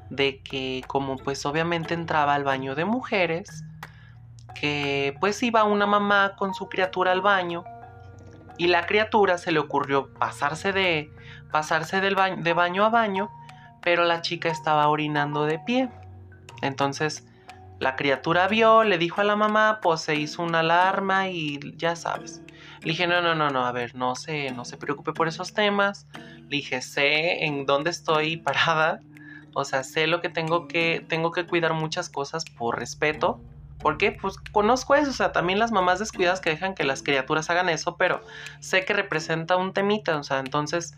de 0.09 0.41
que 0.41 0.83
como 0.87 1.17
pues 1.17 1.45
obviamente 1.45 1.93
entraba 1.93 2.35
al 2.35 2.43
baño 2.43 2.75
de 2.75 2.85
mujeres, 2.85 3.63
que 4.59 5.15
pues 5.19 5.41
iba 5.43 5.63
una 5.63 5.85
mamá 5.85 6.35
con 6.35 6.53
su 6.53 6.69
criatura 6.69 7.11
al 7.11 7.21
baño 7.21 7.63
y 8.57 8.67
la 8.67 8.85
criatura 8.85 9.37
se 9.37 9.51
le 9.51 9.59
ocurrió 9.59 10.13
pasarse 10.13 10.71
de 10.71 11.11
pasarse 11.51 12.01
del 12.01 12.15
baño, 12.15 12.43
de 12.43 12.53
baño 12.53 12.85
a 12.85 12.89
baño, 12.89 13.29
pero 13.81 14.05
la 14.05 14.21
chica 14.21 14.49
estaba 14.49 14.87
orinando 14.87 15.45
de 15.45 15.59
pie. 15.59 15.89
Entonces 16.61 17.25
la 17.79 17.95
criatura 17.95 18.47
vio, 18.47 18.83
le 18.83 18.97
dijo 18.97 19.21
a 19.21 19.23
la 19.23 19.35
mamá, 19.35 19.79
pues 19.81 20.01
se 20.01 20.15
hizo 20.15 20.41
una 20.41 20.59
alarma 20.59 21.29
y 21.29 21.59
ya 21.77 21.95
sabes. 21.95 22.41
Le 22.81 22.91
dije, 22.91 23.07
no, 23.07 23.21
no, 23.21 23.35
no, 23.35 23.49
no, 23.49 23.65
a 23.65 23.71
ver, 23.71 23.95
no 23.95 24.15
se, 24.15 24.51
no 24.51 24.65
se 24.65 24.77
preocupe 24.77 25.13
por 25.13 25.27
esos 25.27 25.53
temas. 25.53 26.07
Le 26.13 26.57
dije, 26.57 26.81
sé 26.81 27.45
en 27.45 27.65
dónde 27.65 27.89
estoy 27.89 28.37
parada. 28.43 29.01
O 29.53 29.65
sea, 29.65 29.83
sé 29.83 30.07
lo 30.07 30.21
que 30.21 30.29
tengo 30.29 30.67
que, 30.67 31.05
tengo 31.07 31.31
que 31.31 31.45
cuidar 31.45 31.73
muchas 31.73 32.09
cosas 32.09 32.45
por 32.45 32.79
respeto. 32.79 33.41
Porque 33.83 34.13
pues 34.13 34.37
conozco 34.53 34.95
eso, 34.95 35.11
o 35.11 35.13
sea, 35.13 35.33
también 35.33 35.59
las 35.59 35.73
mamás 35.73 35.99
descuidadas 35.99 36.39
que 36.39 36.49
dejan 36.49 36.73
que 36.73 36.85
las 36.85 37.03
criaturas 37.03 37.49
hagan 37.49 37.67
eso, 37.67 37.97
pero 37.97 38.21
sé 38.61 38.85
que 38.85 38.93
representa 38.93 39.57
un 39.57 39.73
temita, 39.73 40.17
o 40.17 40.23
sea, 40.23 40.39
entonces 40.39 40.95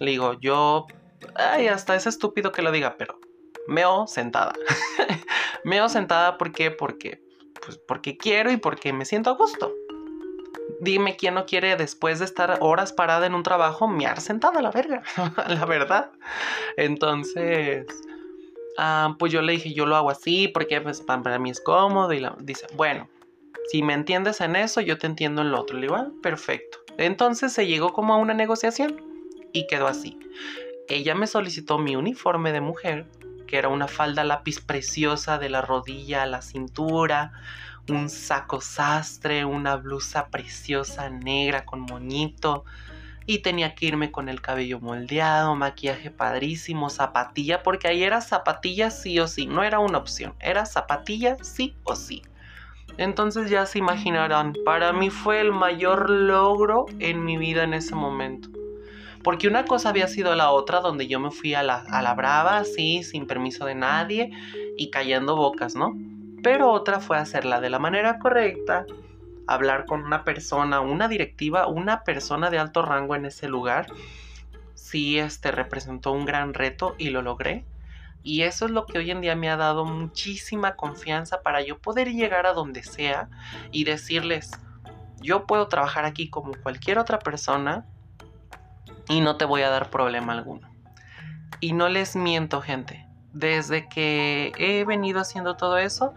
le 0.00 0.10
digo, 0.10 0.34
yo, 0.40 0.88
ay, 1.36 1.68
hasta 1.68 1.94
es 1.94 2.06
estúpido 2.06 2.50
que 2.50 2.62
lo 2.62 2.72
diga, 2.72 2.96
pero 2.98 3.20
meo 3.68 4.08
sentada. 4.08 4.54
meo 5.64 5.88
sentada, 5.88 6.36
¿por 6.36 6.50
qué? 6.50 6.72
Porque, 6.72 7.22
pues 7.64 7.78
porque 7.78 8.16
quiero 8.16 8.50
y 8.50 8.56
porque 8.56 8.92
me 8.92 9.04
siento 9.04 9.30
a 9.30 9.34
gusto. 9.34 9.72
Dime 10.80 11.16
quién 11.16 11.34
no 11.34 11.46
quiere 11.46 11.76
después 11.76 12.18
de 12.18 12.24
estar 12.24 12.58
horas 12.60 12.92
parada 12.92 13.26
en 13.26 13.36
un 13.36 13.44
trabajo, 13.44 13.86
mear 13.86 14.20
sentada, 14.20 14.60
la 14.60 14.72
verga, 14.72 15.02
la 15.48 15.64
verdad. 15.64 16.10
Entonces, 16.76 17.86
ah, 18.78 19.16
pues 19.18 19.32
yo 19.32 19.42
le 19.42 19.52
dije, 19.52 19.72
yo 19.72 19.86
lo 19.86 19.96
hago 19.96 20.10
así 20.10 20.48
porque 20.48 20.80
pues, 20.80 21.00
para 21.00 21.38
mí 21.38 21.50
es 21.50 21.60
cómodo. 21.60 22.12
Y 22.12 22.26
dice, 22.40 22.66
bueno, 22.74 23.08
si 23.70 23.82
me 23.82 23.94
entiendes 23.94 24.40
en 24.40 24.56
eso, 24.56 24.80
yo 24.80 24.98
te 24.98 25.06
entiendo 25.06 25.42
en 25.42 25.50
lo 25.50 25.60
otro. 25.60 25.78
Le 25.78 25.88
ah, 25.88 26.08
perfecto. 26.22 26.78
Entonces 26.98 27.52
se 27.52 27.66
llegó 27.66 27.92
como 27.92 28.14
a 28.14 28.16
una 28.16 28.34
negociación 28.34 29.00
y 29.52 29.66
quedó 29.66 29.86
así. 29.86 30.18
Ella 30.88 31.14
me 31.14 31.26
solicitó 31.26 31.78
mi 31.78 31.96
uniforme 31.96 32.52
de 32.52 32.60
mujer, 32.60 33.06
que 33.46 33.58
era 33.58 33.68
una 33.68 33.88
falda 33.88 34.24
lápiz 34.24 34.60
preciosa 34.60 35.38
de 35.38 35.48
la 35.48 35.62
rodilla 35.62 36.22
a 36.22 36.26
la 36.26 36.42
cintura, 36.42 37.32
un 37.88 38.08
saco 38.08 38.60
sastre, 38.60 39.44
una 39.44 39.76
blusa 39.76 40.28
preciosa 40.28 41.10
negra 41.10 41.64
con 41.64 41.80
moñito. 41.80 42.64
Y 43.26 43.40
tenía 43.40 43.74
que 43.74 43.86
irme 43.86 44.12
con 44.12 44.28
el 44.28 44.40
cabello 44.40 44.80
moldeado, 44.80 45.54
maquillaje 45.56 46.10
padrísimo, 46.10 46.90
zapatilla, 46.90 47.62
porque 47.62 47.88
ahí 47.88 48.04
era 48.04 48.20
zapatilla 48.20 48.90
sí 48.90 49.18
o 49.18 49.26
sí, 49.26 49.46
no 49.46 49.64
era 49.64 49.80
una 49.80 49.98
opción, 49.98 50.34
era 50.40 50.64
zapatilla 50.64 51.36
sí 51.42 51.74
o 51.84 51.96
sí. 51.96 52.22
Entonces 52.98 53.50
ya 53.50 53.66
se 53.66 53.78
imaginarán, 53.78 54.54
para 54.64 54.92
mí 54.92 55.10
fue 55.10 55.40
el 55.40 55.52
mayor 55.52 56.08
logro 56.08 56.86
en 56.98 57.24
mi 57.24 57.36
vida 57.36 57.64
en 57.64 57.74
ese 57.74 57.94
momento. 57.94 58.48
Porque 59.22 59.48
una 59.48 59.64
cosa 59.64 59.88
había 59.88 60.06
sido 60.06 60.34
la 60.36 60.50
otra, 60.52 60.80
donde 60.80 61.08
yo 61.08 61.18
me 61.18 61.32
fui 61.32 61.54
a 61.54 61.64
la, 61.64 61.84
a 61.90 62.00
la 62.00 62.14
brava, 62.14 62.58
así, 62.58 63.02
sin 63.02 63.26
permiso 63.26 63.66
de 63.66 63.74
nadie 63.74 64.30
y 64.78 64.90
callando 64.90 65.34
bocas, 65.34 65.74
¿no? 65.74 65.94
pero 66.46 66.70
otra 66.70 67.00
fue 67.00 67.18
hacerla 67.18 67.60
de 67.60 67.70
la 67.70 67.80
manera 67.80 68.20
correcta, 68.20 68.86
hablar 69.46 69.86
con 69.86 70.04
una 70.04 70.24
persona, 70.24 70.80
una 70.80 71.08
directiva, 71.08 71.66
una 71.66 72.04
persona 72.04 72.50
de 72.50 72.58
alto 72.58 72.82
rango 72.82 73.14
en 73.14 73.26
ese 73.26 73.48
lugar. 73.48 73.86
Sí, 74.74 75.18
este 75.18 75.50
representó 75.50 76.12
un 76.12 76.26
gran 76.26 76.54
reto 76.54 76.94
y 76.98 77.10
lo 77.10 77.22
logré. 77.22 77.64
Y 78.22 78.42
eso 78.42 78.64
es 78.64 78.72
lo 78.72 78.86
que 78.86 78.98
hoy 78.98 79.10
en 79.10 79.20
día 79.20 79.36
me 79.36 79.48
ha 79.48 79.56
dado 79.56 79.84
muchísima 79.84 80.74
confianza 80.74 81.42
para 81.42 81.60
yo 81.62 81.78
poder 81.78 82.12
llegar 82.12 82.46
a 82.46 82.52
donde 82.52 82.82
sea 82.82 83.28
y 83.70 83.84
decirles, 83.84 84.50
yo 85.20 85.46
puedo 85.46 85.68
trabajar 85.68 86.04
aquí 86.04 86.28
como 86.28 86.52
cualquier 86.62 86.98
otra 86.98 87.20
persona 87.20 87.86
y 89.08 89.20
no 89.20 89.36
te 89.36 89.44
voy 89.44 89.62
a 89.62 89.70
dar 89.70 89.90
problema 89.90 90.32
alguno. 90.32 90.68
Y 91.60 91.72
no 91.72 91.88
les 91.88 92.16
miento, 92.16 92.60
gente. 92.60 93.06
Desde 93.32 93.88
que 93.88 94.52
he 94.58 94.84
venido 94.84 95.20
haciendo 95.20 95.56
todo 95.56 95.78
eso, 95.78 96.14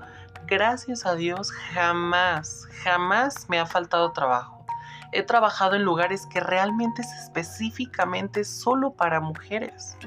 gracias 0.50 1.06
a 1.06 1.16
Dios, 1.16 1.52
jamás, 1.52 2.68
jamás 2.84 3.48
me 3.50 3.60
ha 3.60 3.66
faltado 3.66 4.12
trabajo. 4.12 4.66
He 5.12 5.24
trabajado 5.24 5.76
en 5.76 5.84
lugares 5.84 6.26
que 6.26 6.40
realmente 6.40 7.02
es 7.02 7.12
específicamente 7.24 8.44
solo 8.44 8.94
para 8.94 9.20
mujeres. 9.20 9.98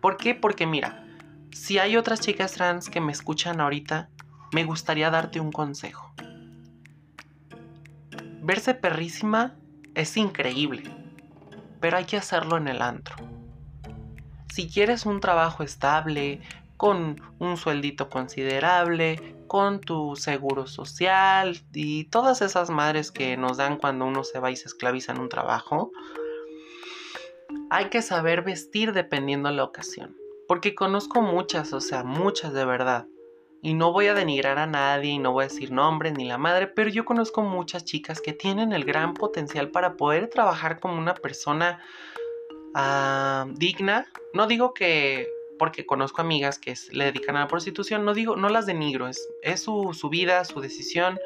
¿Por 0.00 0.16
qué? 0.16 0.34
Porque 0.34 0.66
mira, 0.66 1.04
si 1.52 1.78
hay 1.78 1.96
otras 1.96 2.20
chicas 2.20 2.52
trans 2.52 2.88
que 2.88 3.00
me 3.00 3.12
escuchan 3.12 3.60
ahorita, 3.60 4.08
me 4.52 4.64
gustaría 4.64 5.10
darte 5.10 5.40
un 5.40 5.52
consejo. 5.52 6.12
Verse 8.42 8.74
perrísima 8.74 9.54
es 9.94 10.16
increíble, 10.16 10.90
pero 11.80 11.96
hay 11.96 12.04
que 12.04 12.16
hacerlo 12.16 12.56
en 12.56 12.68
el 12.68 12.80
antro. 12.82 13.16
Si 14.52 14.68
quieres 14.68 15.06
un 15.06 15.20
trabajo 15.20 15.62
estable, 15.62 16.40
con 16.80 17.20
un 17.38 17.58
sueldito 17.58 18.08
considerable, 18.08 19.36
con 19.46 19.82
tu 19.82 20.16
seguro 20.16 20.66
social 20.66 21.60
y 21.74 22.04
todas 22.04 22.40
esas 22.40 22.70
madres 22.70 23.12
que 23.12 23.36
nos 23.36 23.58
dan 23.58 23.76
cuando 23.76 24.06
uno 24.06 24.24
se 24.24 24.40
va 24.40 24.50
y 24.50 24.56
se 24.56 24.68
esclaviza 24.68 25.12
en 25.12 25.20
un 25.20 25.28
trabajo. 25.28 25.92
Hay 27.68 27.90
que 27.90 28.00
saber 28.00 28.40
vestir 28.40 28.94
dependiendo 28.94 29.50
de 29.50 29.56
la 29.56 29.64
ocasión. 29.64 30.16
Porque 30.48 30.74
conozco 30.74 31.20
muchas, 31.20 31.74
o 31.74 31.82
sea, 31.82 32.02
muchas 32.02 32.54
de 32.54 32.64
verdad. 32.64 33.06
Y 33.60 33.74
no 33.74 33.92
voy 33.92 34.06
a 34.06 34.14
denigrar 34.14 34.58
a 34.58 34.66
nadie 34.66 35.10
y 35.10 35.18
no 35.18 35.32
voy 35.32 35.44
a 35.44 35.48
decir 35.48 35.72
nombres 35.72 36.14
ni 36.14 36.24
la 36.24 36.38
madre, 36.38 36.66
pero 36.66 36.88
yo 36.88 37.04
conozco 37.04 37.42
muchas 37.42 37.84
chicas 37.84 38.22
que 38.22 38.32
tienen 38.32 38.72
el 38.72 38.86
gran 38.86 39.12
potencial 39.12 39.68
para 39.68 39.98
poder 39.98 40.28
trabajar 40.28 40.80
como 40.80 40.96
una 40.96 41.12
persona 41.12 41.78
ah, 42.74 43.44
digna. 43.50 44.06
No 44.32 44.46
digo 44.46 44.72
que 44.72 45.28
porque 45.60 45.84
conozco 45.84 46.22
amigas 46.22 46.58
que 46.58 46.72
le 46.90 47.04
dedican 47.04 47.36
a 47.36 47.40
la 47.40 47.46
prostitución, 47.46 48.06
no 48.06 48.14
digo, 48.14 48.34
no 48.34 48.48
las 48.48 48.64
denigro, 48.64 49.08
es, 49.08 49.28
es 49.42 49.62
su, 49.62 49.92
su 49.92 50.08
vida, 50.08 50.42
su 50.46 50.62
decisión, 50.62 51.18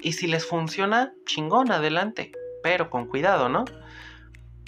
y 0.00 0.14
si 0.14 0.26
les 0.26 0.44
funciona, 0.44 1.14
chingón, 1.26 1.70
adelante, 1.70 2.32
pero 2.60 2.90
con 2.90 3.06
cuidado, 3.06 3.48
¿no? 3.48 3.66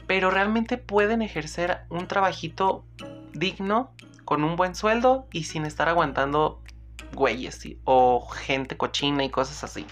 Pero 0.07 0.31
realmente 0.31 0.79
pueden 0.79 1.23
ejercer 1.23 1.81
un 1.89 2.07
trabajito 2.07 2.85
digno, 3.33 3.91
con 4.25 4.45
un 4.45 4.55
buen 4.55 4.77
sueldo 4.77 5.27
y 5.33 5.43
sin 5.43 5.67
estar 5.67 5.89
aguantando 5.89 6.63
güeyes 7.13 7.67
o 7.83 8.25
gente 8.29 8.77
cochina 8.77 9.25
y 9.25 9.29
cosas 9.31 9.65
así. 9.65 9.85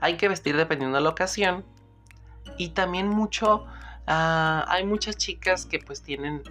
Hay 0.00 0.18
que 0.18 0.28
vestir 0.28 0.58
dependiendo 0.58 0.98
de 0.98 1.04
la 1.04 1.08
ocasión. 1.08 1.64
Y 2.58 2.68
también 2.70 3.08
mucho, 3.08 3.64
ah, 4.06 4.66
hay 4.68 4.84
muchas 4.84 5.16
chicas 5.16 5.64
que 5.64 5.78
pues 5.78 6.02
tienen 6.02 6.42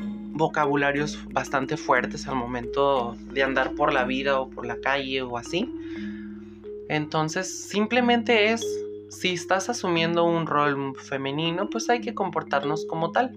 vocabularios 0.00 1.18
bastante 1.32 1.76
fuertes 1.76 2.28
al 2.28 2.36
momento 2.36 3.16
de 3.32 3.42
andar 3.42 3.74
por 3.74 3.92
la 3.92 4.04
vida 4.04 4.40
o 4.40 4.48
por 4.48 4.66
la 4.66 4.80
calle 4.80 5.22
o 5.22 5.36
así. 5.36 5.72
Entonces, 6.88 7.68
simplemente 7.68 8.52
es, 8.52 8.64
si 9.10 9.34
estás 9.34 9.68
asumiendo 9.68 10.24
un 10.24 10.46
rol 10.46 10.94
femenino, 10.96 11.68
pues 11.68 11.90
hay 11.90 12.00
que 12.00 12.14
comportarnos 12.14 12.86
como 12.86 13.12
tal. 13.12 13.36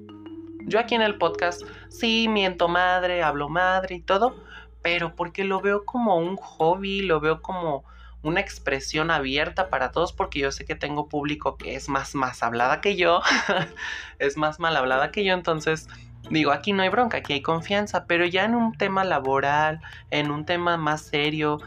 Yo 0.68 0.80
aquí 0.80 0.96
en 0.96 1.02
el 1.02 1.18
podcast, 1.18 1.64
sí, 1.90 2.28
miento 2.30 2.68
madre, 2.68 3.24
hablo 3.24 3.50
madre 3.50 3.96
y 3.96 4.02
todo, 4.02 4.36
pero 4.82 5.16
porque 5.16 5.44
lo 5.44 5.60
veo 5.60 5.86
como 5.86 6.18
un 6.18 6.38
hobby, 6.38 7.02
lo 7.02 7.20
veo 7.20 7.42
como 7.42 7.84
una 8.24 8.40
expresión 8.40 9.10
abierta 9.10 9.70
para 9.70 9.92
todos 9.92 10.14
porque 10.14 10.40
yo 10.40 10.52
sé 10.52 10.66
que 10.66 10.76
tengo 10.76 11.10
público 11.10 11.58
que 11.58 11.76
es 11.76 11.90
más 11.90 12.14
más 12.14 12.44
hablada 12.44 12.80
que 12.80 12.96
yo, 12.96 13.22
es 14.20 14.38
más 14.38 14.60
mal 14.60 14.78
hablada 14.78 15.12
que 15.12 15.24
yo, 15.24 15.34
entonces 15.34 15.88
Digo, 16.30 16.52
aquí 16.52 16.72
no 16.72 16.84
hay 16.84 16.90
bronca, 16.90 17.18
aquí 17.18 17.34
hay 17.34 17.42
confianza, 17.42 18.06
pero 18.06 18.26
ya 18.26 18.46
en 18.46 18.56
un 18.56 18.74
tema 18.74 19.04
laboral, 19.04 19.82
en 20.12 20.32
un 20.32 20.46
tema 20.46 20.78
más 20.78 21.02
serio, 21.02 21.60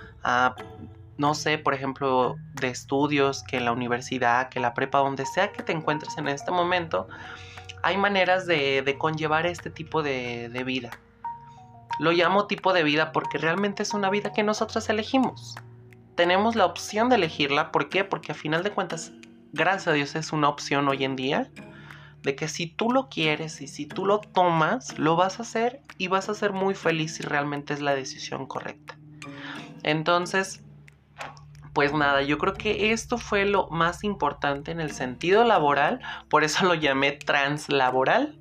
no 1.19 1.35
sé, 1.35 1.59
por 1.59 1.75
ejemplo, 1.75 2.37
de 2.55 2.69
estudios, 2.69 3.43
que 3.43 3.61
la 3.61 3.73
universidad, 3.73 4.49
que 4.49 4.61
la 4.61 4.73
prepa, 4.73 4.99
donde 4.99 5.27
sea 5.27 5.53
que 5.53 5.63
te 5.63 5.73
encuentres 5.73 6.17
en 6.19 6.29
este 6.29 6.51
momento, 6.51 7.09
hay 7.83 7.97
maneras 7.97 8.47
de, 8.47 8.97
conllevar 8.99 9.47
este 9.47 9.71
tipo 9.71 10.03
de, 10.03 10.49
de 10.49 10.65
vida. 10.65 10.91
Lo 12.01 12.13
llamo 12.13 12.47
tipo 12.47 12.73
de 12.73 12.83
vida 12.83 13.13
porque 13.13 13.39
realmente 13.39 13.83
es 13.83 13.93
una 13.93 14.11
vida 14.11 14.33
que 14.33 14.43
nosotros 14.43 14.89
elegimos. 14.89 15.57
Tenemos 16.17 16.57
la 16.57 16.65
opción 16.65 17.09
de 17.09 17.17
elegirla. 17.17 17.71
¿Por 17.71 17.89
qué? 17.89 18.05
Porque 18.05 18.33
a 18.33 18.35
final 18.35 18.63
de 18.63 18.71
cuentas, 18.71 19.13
gracias 19.53 19.89
a 19.89 19.93
Dios 19.93 20.15
es 20.17 20.33
una 20.33 20.49
opción 20.49 20.89
hoy 20.89 21.05
en 21.05 21.17
día 21.17 21.51
de 22.25 22.35
que 22.35 22.49
si 22.49 22.67
tú 22.67 22.91
lo 22.91 23.09
quieres 23.09 23.61
y 23.61 23.69
si 23.69 23.87
tú 23.87 24.07
lo 24.07 24.19
tomas, 24.19 24.99
lo 24.99 25.15
vas 25.15 25.39
a 25.39 25.43
hacer 25.43 25.83
y 25.99 26.09
vas 26.09 26.29
a 26.29 26.35
ser 26.35 26.53
muy 26.53 26.75
feliz 26.75 27.17
si 27.17 27.23
realmente 27.23 27.75
es 27.75 27.81
la 27.81 27.95
decisión 27.95 28.47
correcta. 28.47 28.97
Entonces, 29.83 30.63
pues 31.75 31.93
nada, 31.93 32.23
yo 32.23 32.39
creo 32.39 32.55
que 32.55 32.93
esto 32.93 33.19
fue 33.19 33.45
lo 33.45 33.69
más 33.69 34.05
importante 34.05 34.71
en 34.71 34.81
el 34.81 34.91
sentido 34.91 35.45
laboral, 35.45 36.01
por 36.31 36.45
eso 36.45 36.65
lo 36.65 36.75
llamé 36.75 37.13
translaboral, 37.13 38.39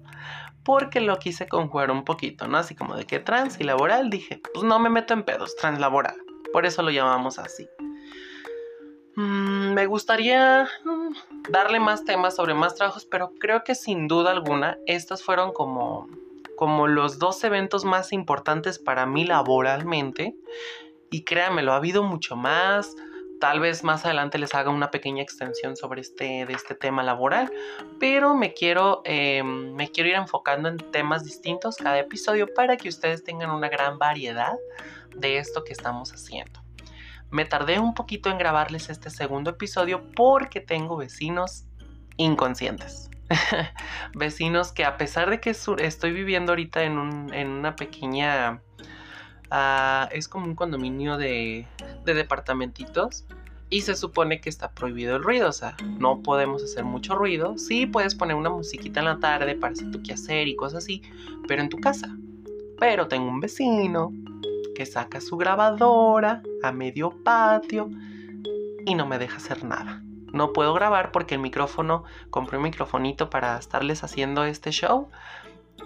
porque 0.63 1.01
lo 1.01 1.19
quise 1.19 1.47
conjugar 1.47 1.91
un 1.91 2.05
poquito, 2.05 2.47
¿no? 2.47 2.57
Así 2.57 2.75
como 2.75 2.95
de 2.95 3.05
que 3.05 3.19
trans 3.19 3.59
y 3.59 3.65
laboral, 3.65 4.09
dije, 4.09 4.41
pues 4.53 4.63
no 4.65 4.79
me 4.79 4.89
meto 4.89 5.13
en 5.13 5.23
pedos, 5.23 5.57
translaboral. 5.57 6.15
Por 6.53 6.65
eso 6.65 6.83
lo 6.83 6.91
llamamos 6.91 7.37
así. 7.37 7.67
Mm, 9.15 9.73
me 9.73 9.85
gustaría 9.85 10.67
mm, 10.83 11.49
darle 11.49 11.79
más 11.79 12.03
temas 12.03 12.35
sobre 12.35 12.53
más 12.53 12.75
trabajos, 12.75 13.05
pero 13.05 13.31
creo 13.39 13.63
que 13.63 13.75
sin 13.75 14.07
duda 14.07 14.31
alguna 14.31 14.77
estos 14.87 15.23
fueron 15.23 15.53
como, 15.53 16.07
como 16.57 16.87
los 16.87 17.19
dos 17.19 17.43
eventos 17.43 17.85
más 17.85 18.11
importantes 18.11 18.79
para 18.79 19.05
mí 19.05 19.25
laboralmente. 19.25 20.35
Y 21.11 21.23
créanmelo, 21.23 21.73
ha 21.73 21.75
habido 21.75 22.03
mucho 22.03 22.35
más. 22.35 22.95
Tal 23.39 23.59
vez 23.59 23.83
más 23.83 24.05
adelante 24.05 24.37
les 24.37 24.55
haga 24.55 24.71
una 24.71 24.89
pequeña 24.89 25.21
extensión 25.21 25.75
sobre 25.75 26.01
este, 26.01 26.45
de 26.45 26.53
este 26.53 26.75
tema 26.75 27.03
laboral, 27.03 27.51
pero 27.99 28.35
me 28.35 28.53
quiero, 28.53 29.01
em, 29.03 29.73
me 29.73 29.91
quiero 29.91 30.09
ir 30.09 30.15
enfocando 30.15 30.69
en 30.69 30.77
temas 30.77 31.25
distintos 31.25 31.75
cada 31.75 31.99
episodio 31.99 32.47
para 32.53 32.77
que 32.77 32.87
ustedes 32.87 33.23
tengan 33.23 33.51
una 33.51 33.67
gran 33.67 33.99
variedad 33.99 34.55
de 35.13 35.39
esto 35.39 35.65
que 35.65 35.73
estamos 35.73 36.13
haciendo. 36.13 36.62
Me 37.33 37.45
tardé 37.45 37.79
un 37.79 37.95
poquito 37.95 38.29
en 38.29 38.37
grabarles 38.37 38.91
este 38.91 39.09
segundo 39.09 39.49
episodio 39.49 40.03
porque 40.15 40.61
tengo 40.61 40.97
vecinos 40.97 41.65
inconscientes. 42.15 43.09
vecinos 44.13 44.71
que 44.71 44.85
a 44.85 44.97
pesar 44.97 45.31
de 45.31 45.39
que 45.39 45.49
estoy 45.49 46.11
viviendo 46.11 46.51
ahorita 46.51 46.83
en, 46.83 46.95
una 46.95 47.75
pequeña... 47.75 48.61
Ah, 49.49 50.09
es 50.11 50.27
como 50.27 50.45
un 50.45 50.53
condominio 50.53 51.17
de, 51.17 51.65
de 52.05 52.13
departamentitos 52.13 53.25
y 53.71 53.81
se 53.81 53.95
supone 53.95 54.39
que 54.39 54.49
está 54.49 54.69
prohibido 54.69 55.15
el 55.15 55.23
ruido, 55.23 55.49
o 55.49 55.53
sea, 55.53 55.75
no 55.97 56.21
podemos 56.21 56.63
hacer 56.63 56.83
mucho 56.83 57.15
ruido. 57.15 57.57
Sí, 57.57 57.87
puedes 57.87 58.13
poner 58.13 58.35
una 58.35 58.51
musiquita 58.51 58.99
en 58.99 59.07
la 59.07 59.17
tarde 59.17 59.55
para 59.55 59.73
hacer 59.73 59.89
tu 59.89 60.03
quehacer 60.03 60.47
y 60.47 60.55
cosas 60.55 60.83
así, 60.83 61.01
pero 61.47 61.63
en 61.63 61.69
tu 61.69 61.79
casa. 61.79 62.15
Pero 62.79 63.07
tengo 63.07 63.27
un 63.27 63.39
vecino 63.39 64.11
que 64.73 64.85
saca 64.85 65.21
su 65.21 65.37
grabadora 65.37 66.41
a 66.63 66.71
medio 66.71 67.11
patio 67.23 67.89
y 68.85 68.95
no 68.95 69.05
me 69.05 69.17
deja 69.17 69.37
hacer 69.37 69.63
nada. 69.63 70.01
No 70.31 70.51
puedo 70.51 70.73
grabar 70.73 71.11
porque 71.11 71.35
el 71.35 71.41
micrófono, 71.41 72.03
compré 72.29 72.57
un 72.57 72.63
microfonito 72.63 73.29
para 73.29 73.57
estarles 73.57 74.03
haciendo 74.03 74.43
este 74.45 74.71
show 74.71 75.09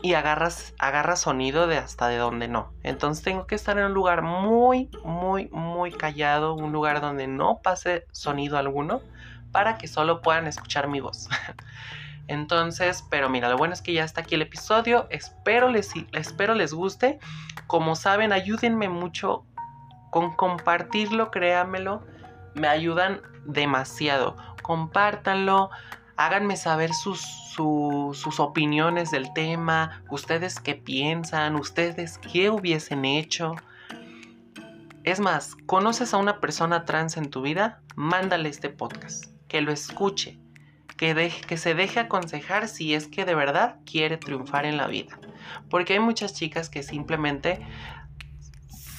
y 0.02 0.13
agarras, 0.13 0.73
agarra 0.80 1.15
sonido 1.15 1.67
de 1.67 1.78
hasta 1.78 2.08
de 2.08 2.17
donde 2.17 2.47
no. 2.47 2.71
Entonces 2.84 3.23
tengo 3.23 3.45
que 3.45 3.56
estar 3.56 3.78
en 3.78 3.86
un 3.86 3.93
lugar 3.93 4.21
muy, 4.21 4.89
muy, 5.04 5.50
muy 5.50 5.91
callado, 5.91 6.54
un 6.54 6.71
lugar 6.71 7.02
donde 7.02 7.28
no 7.28 7.60
pase 7.62 8.06
sonido 8.12 8.58
alguno 8.58 9.02
para 9.52 9.78
que 9.78 9.88
solo 9.88 10.21
puedan 10.21 10.47
escuchar 10.47 10.88
mi 10.88 11.00
voz. 11.00 11.28
Entonces, 12.27 13.05
pero 13.09 13.29
mira, 13.29 13.49
lo 13.49 13.57
bueno 13.57 13.73
es 13.73 13.81
que 13.81 13.93
ya 13.93 14.03
está 14.03 14.21
aquí 14.21 14.35
el 14.35 14.41
episodio. 14.41 15.07
Espero 15.09 15.69
les, 15.69 15.91
espero 16.11 16.53
les 16.55 16.73
guste. 16.73 17.19
Como 17.67 17.95
saben, 17.95 18.33
ayúdenme 18.33 18.89
mucho 18.89 19.45
con 20.11 20.35
compartirlo, 20.35 21.31
créanmelo. 21.31 22.03
Me 22.53 22.67
ayudan 22.67 23.21
demasiado. 23.45 24.35
Compártanlo. 24.61 25.69
Háganme 26.17 26.57
saber 26.57 26.93
sus, 26.93 27.21
sus 27.55 28.39
opiniones 28.39 29.11
del 29.11 29.31
tema. 29.33 30.03
Ustedes 30.09 30.59
qué 30.59 30.75
piensan. 30.75 31.55
Ustedes 31.55 32.17
qué 32.17 32.49
hubiesen 32.49 33.05
hecho. 33.05 33.55
Es 35.03 35.21
más, 35.21 35.55
¿conoces 35.65 36.13
a 36.13 36.17
una 36.17 36.41
persona 36.41 36.83
trans 36.83 37.15
en 37.15 37.29
tu 37.29 37.41
vida? 37.41 37.79
Mándale 37.95 38.49
este 38.49 38.69
podcast. 38.69 39.27
Que 39.47 39.61
lo 39.61 39.71
escuche 39.71 40.37
que, 40.97 41.57
se 41.57 41.75
deje 41.75 41.99
aconsejar 41.99 42.67
si 42.67 42.93
es 42.93 43.07
que 43.07 43.23
de 43.23 43.36
verdad 43.36 43.77
quiere 43.86 44.17
triunfar 44.17 44.65
en 44.65 44.77
la 44.77 44.88
vida. 44.88 45.19
Porque 45.69 45.93
hay 45.93 45.99
muchas 45.99 46.33
chicas 46.33 46.69
que 46.69 46.83
simplemente 46.83 47.65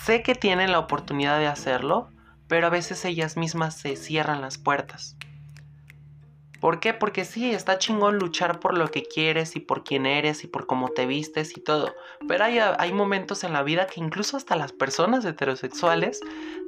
sé 0.05 0.23
que 0.23 0.35
tienen 0.35 0.73
la 0.73 0.79
oportunidad 0.79 1.39
de 1.39 1.49
hacerlo, 1.49 2.09
pero 2.47 2.69
a 2.69 2.71
veces 2.71 3.05
ellas 3.05 3.37
mismas 3.37 3.77
se 3.77 3.97
cierran 3.97 4.41
las 4.41 4.57
puertas. 4.57 5.17
¿Por 6.61 6.81
qué? 6.81 6.93
Porque 6.93 7.25
sí, 7.25 7.53
está 7.53 7.79
chingón 7.79 8.19
luchar 8.19 8.59
por 8.59 8.77
lo 8.77 8.91
que 8.91 9.05
quieres 9.05 9.55
y 9.55 9.61
por 9.61 9.85
quién 9.85 10.07
eres 10.07 10.43
y 10.43 10.49
por 10.49 10.67
cómo 10.67 10.89
te 10.89 11.07
vistes 11.07 11.57
y 11.57 11.61
todo. 11.61 11.95
Pero 12.27 12.45
hay, 12.45 12.59
hay, 12.59 12.93
momentos 12.93 13.45
en 13.45 13.53
la 13.53 13.63
vida 13.63 13.87
que 13.87 14.01
incluso 14.01 14.37
hasta 14.37 14.57
las 14.57 14.73
personas 14.73 15.25
heterosexuales 15.25 16.21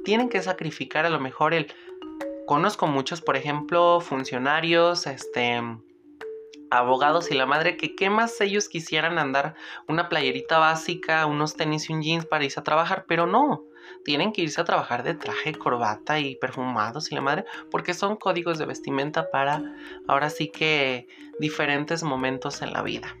tienen 0.05 0.29
que 0.29 0.41
sacrificar 0.41 1.05
a 1.05 1.09
lo 1.09 1.19
mejor 1.19 1.53
el 1.53 1.73
conozco 2.51 2.85
muchos, 2.85 3.21
por 3.21 3.37
ejemplo, 3.37 4.01
funcionarios, 4.01 5.07
este, 5.07 5.61
abogados 6.69 7.31
y 7.31 7.33
la 7.33 7.45
madre, 7.45 7.77
que 7.77 7.95
qué 7.95 8.09
más 8.09 8.41
ellos 8.41 8.67
quisieran 8.67 9.19
andar 9.19 9.55
una 9.87 10.09
playerita 10.09 10.57
básica, 10.57 11.25
unos 11.27 11.55
tenis 11.55 11.89
y 11.89 11.93
un 11.93 12.01
jeans 12.01 12.25
para 12.25 12.43
irse 12.43 12.59
a 12.59 12.63
trabajar, 12.63 13.05
pero 13.07 13.25
no. 13.25 13.63
Tienen 14.03 14.33
que 14.33 14.41
irse 14.41 14.59
a 14.59 14.65
trabajar 14.65 15.01
de 15.03 15.13
traje, 15.13 15.53
corbata 15.53 16.19
y 16.19 16.35
perfumados 16.35 17.09
y 17.09 17.15
la 17.15 17.21
madre, 17.21 17.45
porque 17.71 17.93
son 17.93 18.17
códigos 18.17 18.59
de 18.59 18.65
vestimenta 18.65 19.31
para 19.31 19.63
ahora 20.09 20.29
sí 20.29 20.49
que 20.49 21.07
diferentes 21.39 22.03
momentos 22.03 22.61
en 22.61 22.73
la 22.73 22.81
vida. 22.81 23.15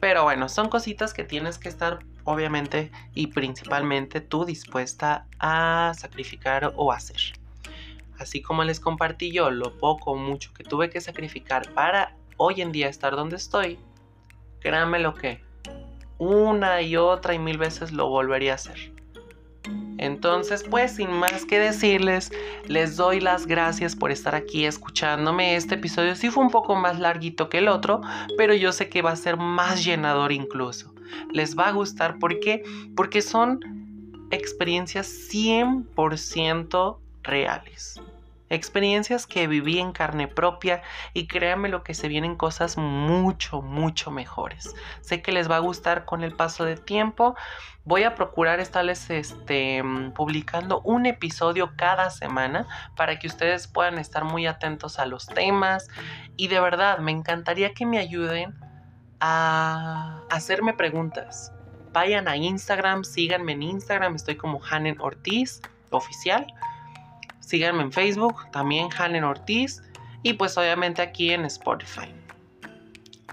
Pero 0.00 0.22
bueno, 0.22 0.48
son 0.48 0.68
cositas 0.68 1.14
que 1.14 1.24
tienes 1.24 1.58
que 1.58 1.68
estar 1.68 1.98
obviamente 2.22 2.92
y 3.12 3.26
principalmente 3.26 4.20
tú 4.20 4.44
dispuesta 4.44 5.26
a 5.40 5.94
sacrificar 5.96 6.72
o 6.76 6.92
hacer 6.92 7.41
así 8.22 8.40
como 8.40 8.64
les 8.64 8.80
compartí 8.80 9.30
yo 9.32 9.50
lo 9.50 9.76
poco 9.78 10.12
o 10.12 10.16
mucho 10.16 10.52
que 10.54 10.64
tuve 10.64 10.90
que 10.90 11.00
sacrificar 11.00 11.72
para 11.74 12.16
hoy 12.36 12.62
en 12.62 12.72
día 12.72 12.88
estar 12.88 13.14
donde 13.14 13.36
estoy, 13.36 13.78
créanme 14.60 14.98
lo 14.98 15.14
que 15.14 15.40
una 16.18 16.80
y 16.82 16.96
otra 16.96 17.34
y 17.34 17.38
mil 17.38 17.58
veces 17.58 17.92
lo 17.92 18.08
volvería 18.08 18.52
a 18.52 18.54
hacer. 18.54 18.92
Entonces, 19.98 20.64
pues 20.68 20.96
sin 20.96 21.12
más 21.12 21.44
que 21.44 21.58
decirles, 21.58 22.32
les 22.66 22.96
doy 22.96 23.20
las 23.20 23.46
gracias 23.46 23.94
por 23.94 24.10
estar 24.10 24.34
aquí 24.34 24.64
escuchándome. 24.64 25.54
Este 25.54 25.76
episodio 25.76 26.16
sí 26.16 26.30
fue 26.30 26.42
un 26.42 26.50
poco 26.50 26.74
más 26.74 26.98
larguito 26.98 27.48
que 27.48 27.58
el 27.58 27.68
otro, 27.68 28.00
pero 28.36 28.54
yo 28.54 28.72
sé 28.72 28.88
que 28.88 29.02
va 29.02 29.12
a 29.12 29.16
ser 29.16 29.36
más 29.36 29.84
llenador 29.84 30.32
incluso. 30.32 30.92
Les 31.32 31.56
va 31.56 31.68
a 31.68 31.72
gustar, 31.72 32.18
¿por 32.18 32.40
qué? 32.40 32.64
Porque 32.96 33.22
son 33.22 33.60
experiencias 34.30 35.08
100% 35.30 36.98
reales 37.22 38.00
experiencias 38.52 39.26
que 39.26 39.46
viví 39.46 39.78
en 39.78 39.92
carne 39.92 40.28
propia 40.28 40.82
y 41.14 41.26
créanme 41.26 41.70
lo 41.70 41.82
que 41.82 41.94
se 41.94 42.06
vienen 42.06 42.36
cosas 42.36 42.76
mucho, 42.76 43.62
mucho 43.62 44.10
mejores. 44.10 44.74
Sé 45.00 45.22
que 45.22 45.32
les 45.32 45.50
va 45.50 45.56
a 45.56 45.60
gustar 45.60 46.04
con 46.04 46.22
el 46.22 46.36
paso 46.36 46.66
del 46.66 46.82
tiempo. 46.82 47.34
Voy 47.84 48.04
a 48.04 48.14
procurar 48.14 48.60
estarles 48.60 49.08
este, 49.08 49.82
publicando 50.14 50.82
un 50.82 51.06
episodio 51.06 51.72
cada 51.76 52.10
semana 52.10 52.66
para 52.94 53.18
que 53.18 53.26
ustedes 53.26 53.68
puedan 53.68 53.98
estar 53.98 54.24
muy 54.24 54.46
atentos 54.46 54.98
a 54.98 55.06
los 55.06 55.26
temas 55.26 55.88
y 56.36 56.48
de 56.48 56.60
verdad 56.60 56.98
me 56.98 57.10
encantaría 57.10 57.72
que 57.72 57.86
me 57.86 57.98
ayuden 57.98 58.54
a 59.18 60.20
hacerme 60.30 60.74
preguntas. 60.74 61.52
Vayan 61.94 62.28
a 62.28 62.36
Instagram, 62.36 63.04
síganme 63.04 63.52
en 63.52 63.62
Instagram, 63.62 64.14
estoy 64.14 64.36
como 64.36 64.60
Hanen 64.62 65.00
Ortiz 65.00 65.62
oficial 65.90 66.46
Síganme 67.52 67.82
en 67.82 67.92
Facebook, 67.92 68.50
también 68.50 68.88
Hanen 68.98 69.24
Ortiz 69.24 69.82
y 70.22 70.32
pues 70.32 70.56
obviamente 70.56 71.02
aquí 71.02 71.32
en 71.32 71.44
Spotify. 71.44 72.10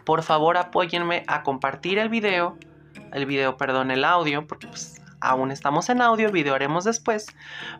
Por 0.03 0.23
favor 0.23 0.57
apóyenme 0.57 1.23
a 1.27 1.41
compartir 1.41 1.97
el 1.99 2.09
video, 2.09 2.57
el 3.13 3.25
video, 3.25 3.55
perdón, 3.55 3.91
el 3.91 4.03
audio, 4.03 4.45
porque 4.45 4.67
pues 4.67 5.01
aún 5.21 5.51
estamos 5.51 5.87
en 5.87 6.01
audio, 6.01 6.33
video 6.33 6.53
haremos 6.53 6.83
después, 6.83 7.27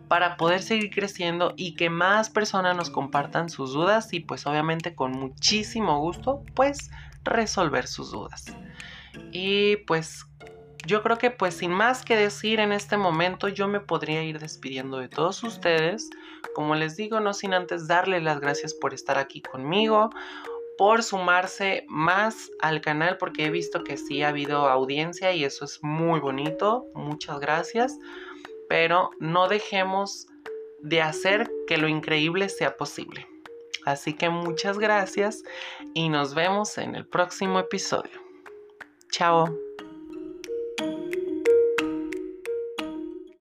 para 0.08 0.38
poder 0.38 0.62
seguir 0.62 0.91
creciendo 0.91 1.54
y 1.58 1.75
que 1.75 1.89
más 1.89 2.30
personas 2.30 2.73
nos 2.73 2.89
compartan 2.89 3.49
sus 3.49 3.73
dudas 3.73 4.13
y 4.13 4.21
pues 4.21 4.47
obviamente 4.47 4.95
con 4.95 5.12
muchísimo 5.12 5.99
gusto 5.99 6.45
pues 6.54 6.89
resolver 7.25 7.86
sus 7.86 8.12
dudas. 8.12 8.45
Y 9.34 9.75
pues 9.88 10.25
yo 10.86 11.04
creo 11.04 11.17
que 11.17 11.32
pues 11.32 11.56
sin 11.56 11.71
más 11.71 12.04
que 12.04 12.15
decir 12.15 12.62
en 12.62 12.71
este 12.71 12.95
momento 12.95 13.49
yo 13.49 13.67
me 13.67 13.82
podría 13.82 14.23
ir 14.23 14.39
despidiendo 14.39 14.99
de 14.99 15.10
todos 15.10 15.43
ustedes. 15.43 16.10
Como 16.54 16.75
les 16.75 16.95
digo, 16.95 17.19
no 17.19 17.34
sin 17.34 17.54
antes 17.54 17.88
darles 17.88 18.23
las 18.23 18.39
gracias 18.39 18.73
por 18.73 18.93
estar 18.93 19.17
aquí 19.17 19.41
conmigo, 19.41 20.10
por 20.78 21.04
sumarse 21.04 21.86
más 21.89 22.52
al 22.62 22.82
canal 22.82 23.17
porque 23.17 23.45
he 23.45 23.49
visto 23.49 23.84
que 23.84 23.97
sí 23.97 24.23
ha 24.23 24.30
habido 24.30 24.69
audiencia 24.69 25.34
y 25.34 25.43
eso 25.43 25.65
es 25.65 25.80
muy 25.82 26.19
bonito. 26.19 26.86
Muchas 26.93 27.39
gracias. 27.39 27.97
Pero 28.69 29.10
no 29.19 29.47
dejemos 29.47 30.28
de 30.82 31.02
hacer 31.02 31.52
que 31.67 31.78
lo 31.78 31.88
increíble 31.88 32.49
sea 32.49 32.78
posible. 32.78 33.28
Así 33.86 34.13
que 34.13 34.30
muchas 34.30 34.78
gracias 34.78 35.43
y 35.93 36.10
nos 36.10 36.36
vemos 36.36 36.78
en 36.78 36.95
el 36.95 37.06
próximo 37.06 37.60
episodio. 37.60 38.21
Chao. 39.12 39.47